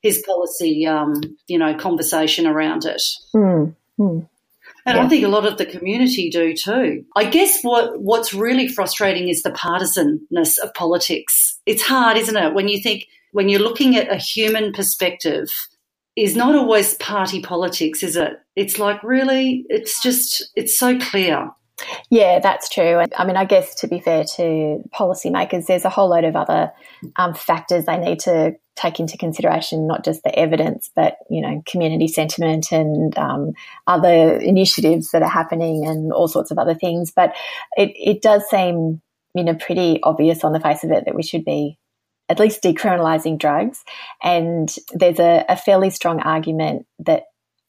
his 0.00 0.20
policy, 0.26 0.84
um, 0.84 1.20
you 1.46 1.58
know, 1.58 1.76
conversation 1.76 2.44
around 2.46 2.84
it. 2.84 3.00
Mm. 3.36 3.76
Mm. 4.00 4.28
And 4.84 4.96
yeah. 4.96 5.04
I 5.04 5.08
think 5.08 5.24
a 5.24 5.28
lot 5.28 5.46
of 5.46 5.58
the 5.58 5.66
community 5.66 6.28
do 6.28 6.54
too. 6.54 7.04
I 7.14 7.24
guess 7.24 7.62
what 7.62 8.00
what's 8.00 8.34
really 8.34 8.68
frustrating 8.68 9.28
is 9.28 9.42
the 9.42 9.50
partisanness 9.50 10.58
of 10.58 10.74
politics. 10.74 11.58
It's 11.66 11.82
hard, 11.82 12.16
isn't 12.16 12.36
it, 12.36 12.54
when 12.54 12.68
you 12.68 12.82
think 12.82 13.06
when 13.32 13.48
you're 13.48 13.60
looking 13.60 13.96
at 13.96 14.10
a 14.10 14.16
human 14.16 14.72
perspective 14.72 15.48
is 16.16 16.36
not 16.36 16.54
always 16.54 16.94
party 16.94 17.40
politics, 17.40 18.02
is 18.02 18.16
it? 18.16 18.34
It's 18.56 18.78
like 18.78 19.02
really 19.02 19.64
it's 19.68 20.02
just 20.02 20.50
it's 20.54 20.78
so 20.78 20.98
clear. 20.98 21.50
Yeah, 22.10 22.38
that's 22.40 22.68
true. 22.68 23.02
I 23.16 23.24
mean, 23.24 23.36
I 23.36 23.44
guess 23.44 23.74
to 23.76 23.88
be 23.88 23.98
fair 23.98 24.24
to 24.36 24.82
policymakers, 24.94 25.66
there's 25.66 25.84
a 25.84 25.90
whole 25.90 26.10
load 26.10 26.24
of 26.24 26.36
other 26.36 26.72
um, 27.16 27.34
factors 27.34 27.86
they 27.86 27.98
need 27.98 28.20
to 28.20 28.54
take 28.76 29.00
into 29.00 29.18
consideration, 29.18 29.86
not 29.86 30.04
just 30.04 30.22
the 30.22 30.34
evidence, 30.38 30.90
but 30.94 31.16
you 31.30 31.40
know, 31.40 31.62
community 31.66 32.08
sentiment 32.08 32.72
and 32.72 33.16
um, 33.18 33.52
other 33.86 34.36
initiatives 34.38 35.10
that 35.10 35.22
are 35.22 35.28
happening 35.28 35.86
and 35.86 36.12
all 36.12 36.28
sorts 36.28 36.50
of 36.50 36.58
other 36.58 36.74
things. 36.74 37.10
But 37.14 37.34
it, 37.76 37.92
it 37.96 38.22
does 38.22 38.48
seem, 38.48 39.00
you 39.34 39.44
know, 39.44 39.54
pretty 39.54 40.00
obvious 40.02 40.44
on 40.44 40.52
the 40.52 40.60
face 40.60 40.84
of 40.84 40.90
it 40.90 41.04
that 41.06 41.14
we 41.14 41.22
should 41.22 41.44
be 41.44 41.78
at 42.28 42.38
least 42.38 42.62
decriminalising 42.62 43.38
drugs. 43.38 43.82
And 44.22 44.74
there's 44.92 45.18
a, 45.18 45.44
a 45.48 45.56
fairly 45.56 45.90
strong 45.90 46.20
argument 46.20 46.86
that 47.00 47.24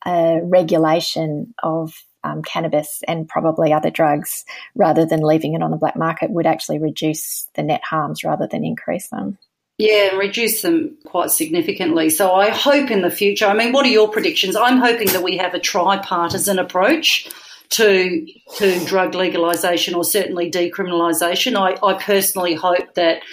a 0.05 0.39
regulation 0.43 1.53
of 1.63 1.93
um, 2.23 2.41
cannabis 2.41 3.01
and 3.07 3.27
probably 3.27 3.73
other 3.73 3.89
drugs 3.89 4.43
rather 4.75 5.05
than 5.05 5.21
leaving 5.21 5.53
it 5.53 5.63
on 5.63 5.71
the 5.71 5.77
black 5.77 5.95
market 5.95 6.31
would 6.31 6.45
actually 6.45 6.79
reduce 6.79 7.49
the 7.55 7.63
net 7.63 7.81
harms 7.83 8.23
rather 8.23 8.47
than 8.47 8.63
increase 8.63 9.07
them. 9.09 9.37
Yeah, 9.77 10.11
and 10.11 10.19
reduce 10.19 10.61
them 10.61 10.97
quite 11.05 11.31
significantly. 11.31 12.09
So 12.09 12.33
I 12.33 12.49
hope 12.49 12.91
in 12.91 13.01
the 13.01 13.09
future, 13.09 13.45
I 13.45 13.53
mean, 13.53 13.73
what 13.73 13.85
are 13.85 13.89
your 13.89 14.07
predictions? 14.07 14.55
I'm 14.55 14.77
hoping 14.77 15.07
that 15.07 15.23
we 15.23 15.37
have 15.37 15.55
a 15.55 15.59
tripartisan 15.59 16.59
approach 16.59 17.29
to 17.69 18.27
to 18.57 18.85
drug 18.85 19.13
legalisation 19.13 19.95
or 19.95 20.03
certainly 20.03 20.51
decriminalisation. 20.51 21.55
I, 21.57 21.85
I 21.85 22.01
personally 22.01 22.53
hope 22.53 22.93
that 22.93 23.23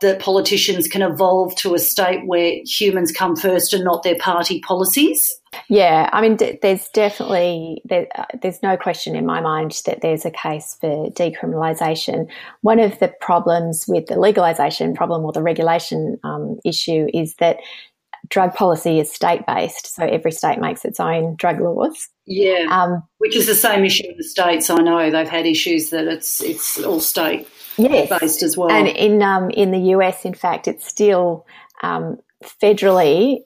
that 0.00 0.20
politicians 0.20 0.88
can 0.88 1.02
evolve 1.02 1.54
to 1.56 1.74
a 1.74 1.78
state 1.78 2.26
where 2.26 2.60
humans 2.64 3.12
come 3.12 3.36
first 3.36 3.72
and 3.72 3.84
not 3.84 4.02
their 4.02 4.16
party 4.16 4.60
policies. 4.60 5.40
Yeah, 5.68 6.10
I 6.12 6.20
mean, 6.20 6.36
there's 6.62 6.88
definitely 6.88 7.80
there, 7.84 8.08
uh, 8.16 8.24
there's 8.42 8.62
no 8.62 8.76
question 8.76 9.14
in 9.14 9.24
my 9.24 9.40
mind 9.40 9.80
that 9.86 10.00
there's 10.00 10.24
a 10.24 10.30
case 10.30 10.76
for 10.80 11.10
decriminalisation. 11.10 12.28
One 12.62 12.80
of 12.80 12.98
the 12.98 13.08
problems 13.20 13.86
with 13.86 14.06
the 14.06 14.16
legalisation 14.16 14.94
problem 14.94 15.24
or 15.24 15.32
the 15.32 15.42
regulation 15.42 16.18
um, 16.24 16.58
issue 16.64 17.06
is 17.14 17.36
that 17.36 17.58
drug 18.28 18.54
policy 18.54 18.98
is 18.98 19.12
state 19.12 19.46
based, 19.46 19.94
so 19.94 20.04
every 20.04 20.32
state 20.32 20.58
makes 20.58 20.84
its 20.84 20.98
own 20.98 21.36
drug 21.36 21.60
laws. 21.60 22.08
Yeah, 22.26 22.66
um, 22.70 23.02
which 23.18 23.36
is 23.36 23.46
the 23.46 23.54
same 23.54 23.84
issue 23.84 24.08
in 24.08 24.16
the 24.16 24.24
states. 24.24 24.70
I 24.70 24.78
know 24.78 25.10
they've 25.10 25.28
had 25.28 25.46
issues 25.46 25.90
that 25.90 26.06
it's 26.06 26.42
it's 26.42 26.82
all 26.82 27.00
state 27.00 27.46
yes. 27.76 28.20
based 28.20 28.42
as 28.42 28.56
well. 28.56 28.70
And 28.70 28.88
in 28.88 29.22
um, 29.22 29.50
in 29.50 29.70
the 29.70 29.92
US, 29.96 30.24
in 30.24 30.34
fact, 30.34 30.68
it's 30.68 30.86
still 30.86 31.46
um, 31.82 32.18
federally 32.42 33.38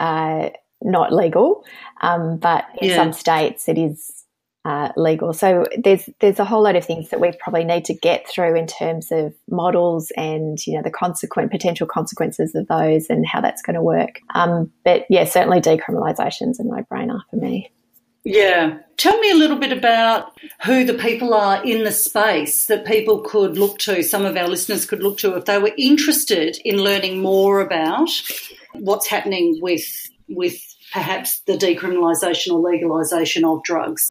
uh, 0.00 0.50
not 0.82 1.12
legal, 1.12 1.64
um, 2.00 2.38
but 2.38 2.64
in 2.80 2.90
yeah. 2.90 2.96
some 2.96 3.12
states 3.12 3.68
it 3.68 3.78
is 3.78 4.24
uh, 4.66 4.90
legal. 4.96 5.32
So 5.32 5.64
there's 5.78 6.08
there's 6.20 6.40
a 6.40 6.44
whole 6.44 6.64
lot 6.64 6.74
of 6.74 6.84
things 6.84 7.10
that 7.10 7.20
we 7.20 7.30
probably 7.38 7.64
need 7.64 7.84
to 7.84 7.94
get 7.94 8.28
through 8.28 8.56
in 8.56 8.66
terms 8.66 9.12
of 9.12 9.32
models 9.48 10.10
and 10.16 10.58
you 10.66 10.74
know 10.74 10.82
the 10.82 10.90
consequent 10.90 11.52
potential 11.52 11.86
consequences 11.86 12.54
of 12.56 12.66
those 12.66 13.06
and 13.08 13.24
how 13.24 13.40
that's 13.40 13.62
going 13.62 13.74
to 13.74 13.82
work. 13.82 14.20
Um, 14.34 14.72
but 14.84 15.06
yeah, 15.08 15.24
certainly 15.24 15.60
decriminalisation 15.60 16.50
is 16.50 16.58
a 16.58 16.64
no 16.64 16.84
brainer 16.90 17.20
for 17.30 17.36
me. 17.36 17.70
Yeah. 18.26 18.78
Tell 18.96 19.16
me 19.20 19.30
a 19.30 19.36
little 19.36 19.56
bit 19.56 19.70
about 19.70 20.32
who 20.64 20.84
the 20.84 20.94
people 20.94 21.32
are 21.32 21.64
in 21.64 21.84
the 21.84 21.92
space 21.92 22.66
that 22.66 22.84
people 22.84 23.20
could 23.20 23.56
look 23.56 23.78
to, 23.80 24.02
some 24.02 24.24
of 24.24 24.36
our 24.36 24.48
listeners 24.48 24.84
could 24.84 25.00
look 25.00 25.18
to 25.18 25.36
if 25.36 25.44
they 25.44 25.58
were 25.58 25.70
interested 25.78 26.58
in 26.64 26.78
learning 26.78 27.22
more 27.22 27.60
about 27.60 28.08
what's 28.72 29.06
happening 29.06 29.60
with 29.62 30.10
with 30.28 30.60
perhaps 30.92 31.38
the 31.46 31.56
decriminalisation 31.56 32.52
or 32.52 32.60
legalisation 32.60 33.44
of 33.44 33.62
drugs. 33.62 34.10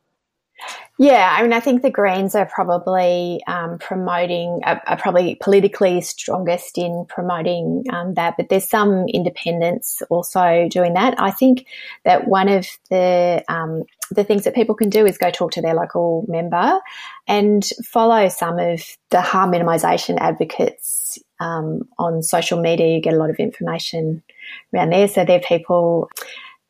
Yeah, 0.97 1.35
I 1.37 1.41
mean, 1.41 1.51
I 1.51 1.59
think 1.59 1.81
the 1.81 1.89
Greens 1.89 2.35
are 2.35 2.45
probably 2.45 3.41
um, 3.47 3.77
promoting, 3.79 4.61
are, 4.63 4.81
are, 4.87 4.95
probably 4.95 5.35
politically 5.41 5.99
strongest 5.99 6.77
in 6.77 7.05
promoting 7.09 7.83
um, 7.91 8.13
that, 8.13 8.35
but 8.37 8.47
there's 8.47 8.69
some 8.69 9.05
independents 9.09 10.01
also 10.09 10.69
doing 10.69 10.93
that. 10.93 11.19
I 11.19 11.31
think 11.31 11.65
that 12.05 12.27
one 12.29 12.47
of 12.47 12.65
the 12.89 13.43
um, 13.49 13.83
the 14.11 14.23
things 14.23 14.45
that 14.45 14.55
people 14.55 14.75
can 14.75 14.89
do 14.89 15.05
is 15.05 15.17
go 15.17 15.31
talk 15.31 15.51
to 15.51 15.61
their 15.61 15.73
local 15.73 16.25
member 16.29 16.79
and 17.27 17.65
follow 17.83 18.29
some 18.29 18.57
of 18.57 18.81
the 19.09 19.19
harm 19.19 19.51
minimisation 19.51 20.17
advocates 20.19 21.19
um, 21.41 21.81
on 21.97 22.23
social 22.23 22.61
media. 22.61 22.95
You 22.95 23.01
get 23.01 23.13
a 23.13 23.17
lot 23.17 23.29
of 23.29 23.37
information 23.37 24.23
around 24.73 24.91
there. 24.91 25.07
So 25.09 25.25
there 25.25 25.39
are 25.39 25.47
people 25.47 26.09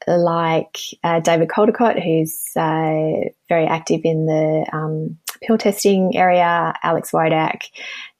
like 0.07 0.77
uh, 1.03 1.19
David 1.19 1.49
Caldicott, 1.49 2.01
who's 2.03 2.51
uh, 2.55 3.29
very 3.49 3.65
active 3.65 4.01
in 4.03 4.25
the 4.25 4.65
um, 4.73 5.17
pill 5.41 5.57
testing 5.57 6.15
area, 6.15 6.73
Alex 6.83 7.11
Wodak, 7.11 7.63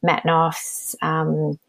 Matt 0.03 0.23
Noffs, 0.23 0.95
um, 1.01 1.59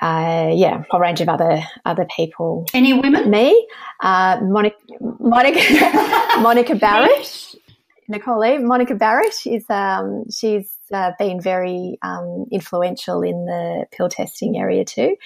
uh, 0.00 0.50
yeah, 0.52 0.80
a 0.80 0.86
whole 0.90 1.00
range 1.00 1.20
of 1.20 1.28
other 1.28 1.62
other 1.84 2.06
people. 2.16 2.66
Any 2.74 2.92
women? 2.92 3.30
Me, 3.30 3.68
uh, 4.00 4.40
Monica, 4.42 4.76
Monica, 5.00 5.60
Monica 6.40 6.74
Barratt, 6.74 7.54
Nicole 8.08 8.58
Monica 8.58 8.94
Barratt 8.94 9.46
is 9.46 9.64
um, 9.70 10.24
she's 10.30 10.68
uh, 10.92 11.12
been 11.18 11.40
very 11.40 11.98
um, 12.02 12.46
influential 12.50 13.22
in 13.22 13.46
the 13.46 13.86
pill 13.92 14.08
testing 14.08 14.58
area 14.58 14.84
too, 14.84 15.16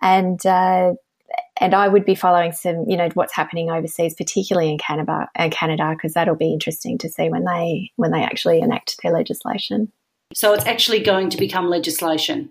and 0.00 0.44
uh, 0.46 0.94
and 1.60 1.74
I 1.74 1.88
would 1.88 2.04
be 2.04 2.14
following 2.14 2.52
some, 2.52 2.86
you 2.88 2.96
know, 2.96 3.10
what's 3.14 3.34
happening 3.34 3.70
overseas, 3.70 4.14
particularly 4.14 4.70
in 4.70 4.78
Canada, 4.78 5.28
and 5.34 5.52
uh, 5.52 5.56
Canada, 5.56 5.90
because 5.94 6.14
that'll 6.14 6.34
be 6.34 6.52
interesting 6.52 6.98
to 6.98 7.08
see 7.08 7.28
when 7.28 7.44
they 7.44 7.90
when 7.96 8.10
they 8.10 8.22
actually 8.22 8.60
enact 8.60 8.96
their 9.02 9.12
legislation. 9.12 9.92
So 10.34 10.54
it's 10.54 10.66
actually 10.66 11.00
going 11.00 11.30
to 11.30 11.36
become 11.36 11.68
legislation. 11.68 12.50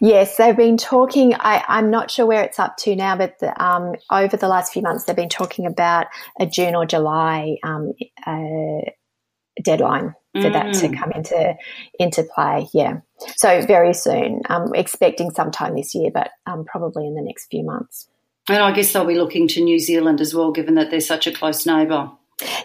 Yes, 0.00 0.36
they've 0.36 0.56
been 0.56 0.76
talking. 0.76 1.34
I, 1.34 1.64
am 1.68 1.90
not 1.90 2.10
sure 2.10 2.26
where 2.26 2.42
it's 2.42 2.58
up 2.58 2.76
to 2.78 2.94
now, 2.94 3.16
but 3.16 3.38
the, 3.38 3.62
um, 3.62 3.94
over 4.10 4.36
the 4.36 4.48
last 4.48 4.72
few 4.72 4.82
months, 4.82 5.04
they've 5.04 5.16
been 5.16 5.28
talking 5.28 5.66
about 5.66 6.06
a 6.38 6.46
June 6.46 6.74
or 6.74 6.84
July 6.84 7.56
um, 7.62 7.92
uh, 8.26 8.90
deadline 9.62 10.14
for 10.34 10.48
mm. 10.48 10.52
that 10.52 10.74
to 10.74 10.88
mm. 10.88 10.98
come 10.98 11.12
into 11.12 11.54
into 11.98 12.22
play. 12.34 12.68
Yeah, 12.74 12.98
so 13.36 13.64
very 13.66 13.94
soon. 13.94 14.42
I'm 14.46 14.74
expecting 14.74 15.30
sometime 15.30 15.74
this 15.74 15.94
year, 15.94 16.10
but 16.12 16.30
um, 16.46 16.64
probably 16.64 17.06
in 17.06 17.14
the 17.14 17.22
next 17.22 17.46
few 17.50 17.64
months. 17.64 18.08
And 18.48 18.62
I 18.62 18.72
guess 18.72 18.92
they'll 18.92 19.04
be 19.04 19.16
looking 19.16 19.48
to 19.48 19.62
New 19.62 19.78
Zealand 19.78 20.20
as 20.20 20.34
well, 20.34 20.52
given 20.52 20.74
that 20.76 20.90
they're 20.90 21.00
such 21.00 21.26
a 21.26 21.32
close 21.32 21.66
neighbour. 21.66 22.10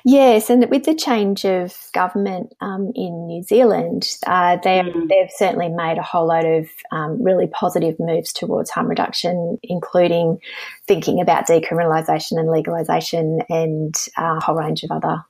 Yes, 0.03 0.49
and 0.49 0.69
with 0.69 0.83
the 0.83 0.93
change 0.93 1.45
of 1.45 1.73
government 1.93 2.53
um, 2.59 2.91
in 2.93 3.27
New 3.27 3.41
Zealand, 3.41 4.17
uh, 4.27 4.57
they, 4.63 4.79
mm. 4.79 5.07
they've 5.07 5.31
certainly 5.33 5.69
made 5.69 5.97
a 5.97 6.03
whole 6.03 6.27
lot 6.27 6.45
of 6.45 6.67
um, 6.91 7.23
really 7.23 7.47
positive 7.47 7.95
moves 7.97 8.33
towards 8.33 8.69
harm 8.69 8.87
reduction, 8.87 9.57
including 9.63 10.39
thinking 10.87 11.21
about 11.21 11.47
decriminalisation 11.47 12.37
and 12.37 12.49
legalisation 12.49 13.45
and 13.49 13.95
uh, 14.17 14.37
a 14.37 14.43
whole 14.43 14.55
range 14.55 14.83
of 14.83 14.91
other 14.91 15.23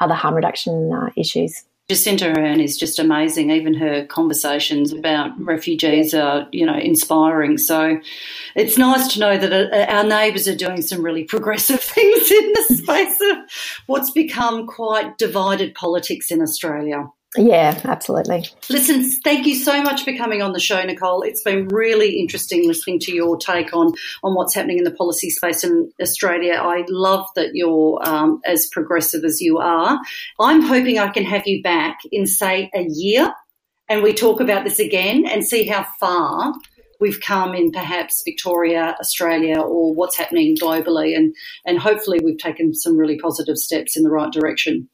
other 0.00 0.14
harm 0.14 0.34
reduction 0.34 0.92
uh, 0.92 1.10
issues. 1.16 1.64
Jacinda 1.88 2.34
Ardern 2.34 2.62
is 2.62 2.76
just 2.76 2.98
amazing. 2.98 3.50
Even 3.50 3.72
her 3.72 4.04
conversations 4.04 4.92
about 4.92 5.30
refugees 5.42 6.12
are, 6.12 6.46
you 6.52 6.66
know, 6.66 6.76
inspiring. 6.76 7.56
So 7.56 7.98
it's 8.54 8.76
nice 8.76 9.08
to 9.14 9.20
know 9.20 9.38
that 9.38 9.52
uh, 9.72 9.90
our 9.90 10.04
neighbours 10.04 10.46
are 10.46 10.54
doing 10.54 10.82
some 10.82 11.02
really 11.02 11.24
progressive 11.24 11.80
things 11.82 12.30
in 12.30 12.52
the 12.52 12.74
space 12.76 13.18
of 13.22 13.38
what's 13.86 14.10
become 14.10 14.66
quite 14.66 15.16
divided 15.16 15.74
politics 15.74 16.30
in 16.30 16.42
Australia. 16.42 17.06
Yeah, 17.36 17.78
absolutely. 17.84 18.46
Listen, 18.70 19.08
thank 19.22 19.46
you 19.46 19.54
so 19.54 19.82
much 19.82 20.02
for 20.02 20.16
coming 20.16 20.40
on 20.40 20.52
the 20.52 20.60
show, 20.60 20.82
Nicole. 20.82 21.22
It's 21.22 21.42
been 21.42 21.68
really 21.68 22.18
interesting 22.18 22.66
listening 22.66 23.00
to 23.00 23.12
your 23.12 23.36
take 23.36 23.74
on 23.74 23.92
on 24.22 24.34
what's 24.34 24.54
happening 24.54 24.78
in 24.78 24.84
the 24.84 24.92
policy 24.92 25.28
space 25.28 25.62
in 25.62 25.92
Australia. 26.00 26.54
I 26.54 26.84
love 26.88 27.26
that 27.36 27.50
you're 27.52 28.00
um, 28.08 28.40
as 28.46 28.66
progressive 28.72 29.24
as 29.24 29.42
you 29.42 29.58
are. 29.58 30.00
I'm 30.40 30.62
hoping 30.62 30.98
I 30.98 31.08
can 31.08 31.24
have 31.24 31.46
you 31.46 31.62
back 31.62 31.98
in, 32.10 32.26
say, 32.26 32.70
a 32.74 32.86
year, 32.88 33.30
and 33.90 34.02
we 34.02 34.14
talk 34.14 34.40
about 34.40 34.64
this 34.64 34.78
again 34.78 35.26
and 35.26 35.44
see 35.44 35.64
how 35.64 35.86
far 36.00 36.54
we've 36.98 37.20
come 37.20 37.54
in 37.54 37.70
perhaps 37.70 38.22
Victoria, 38.24 38.96
Australia, 39.00 39.60
or 39.60 39.94
what's 39.94 40.16
happening 40.16 40.56
globally, 40.56 41.14
and 41.14 41.34
and 41.66 41.78
hopefully 41.78 42.20
we've 42.24 42.38
taken 42.38 42.74
some 42.74 42.96
really 42.96 43.18
positive 43.18 43.58
steps 43.58 43.98
in 43.98 44.02
the 44.02 44.10
right 44.10 44.32
direction. 44.32 44.88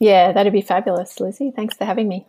Yeah, 0.00 0.32
that'd 0.32 0.52
be 0.52 0.62
fabulous, 0.62 1.18
Lizzie. 1.18 1.52
Thanks 1.54 1.76
for 1.76 1.84
having 1.84 2.08
me. 2.08 2.26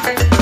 Thank 0.00 0.32
you. 0.32 0.37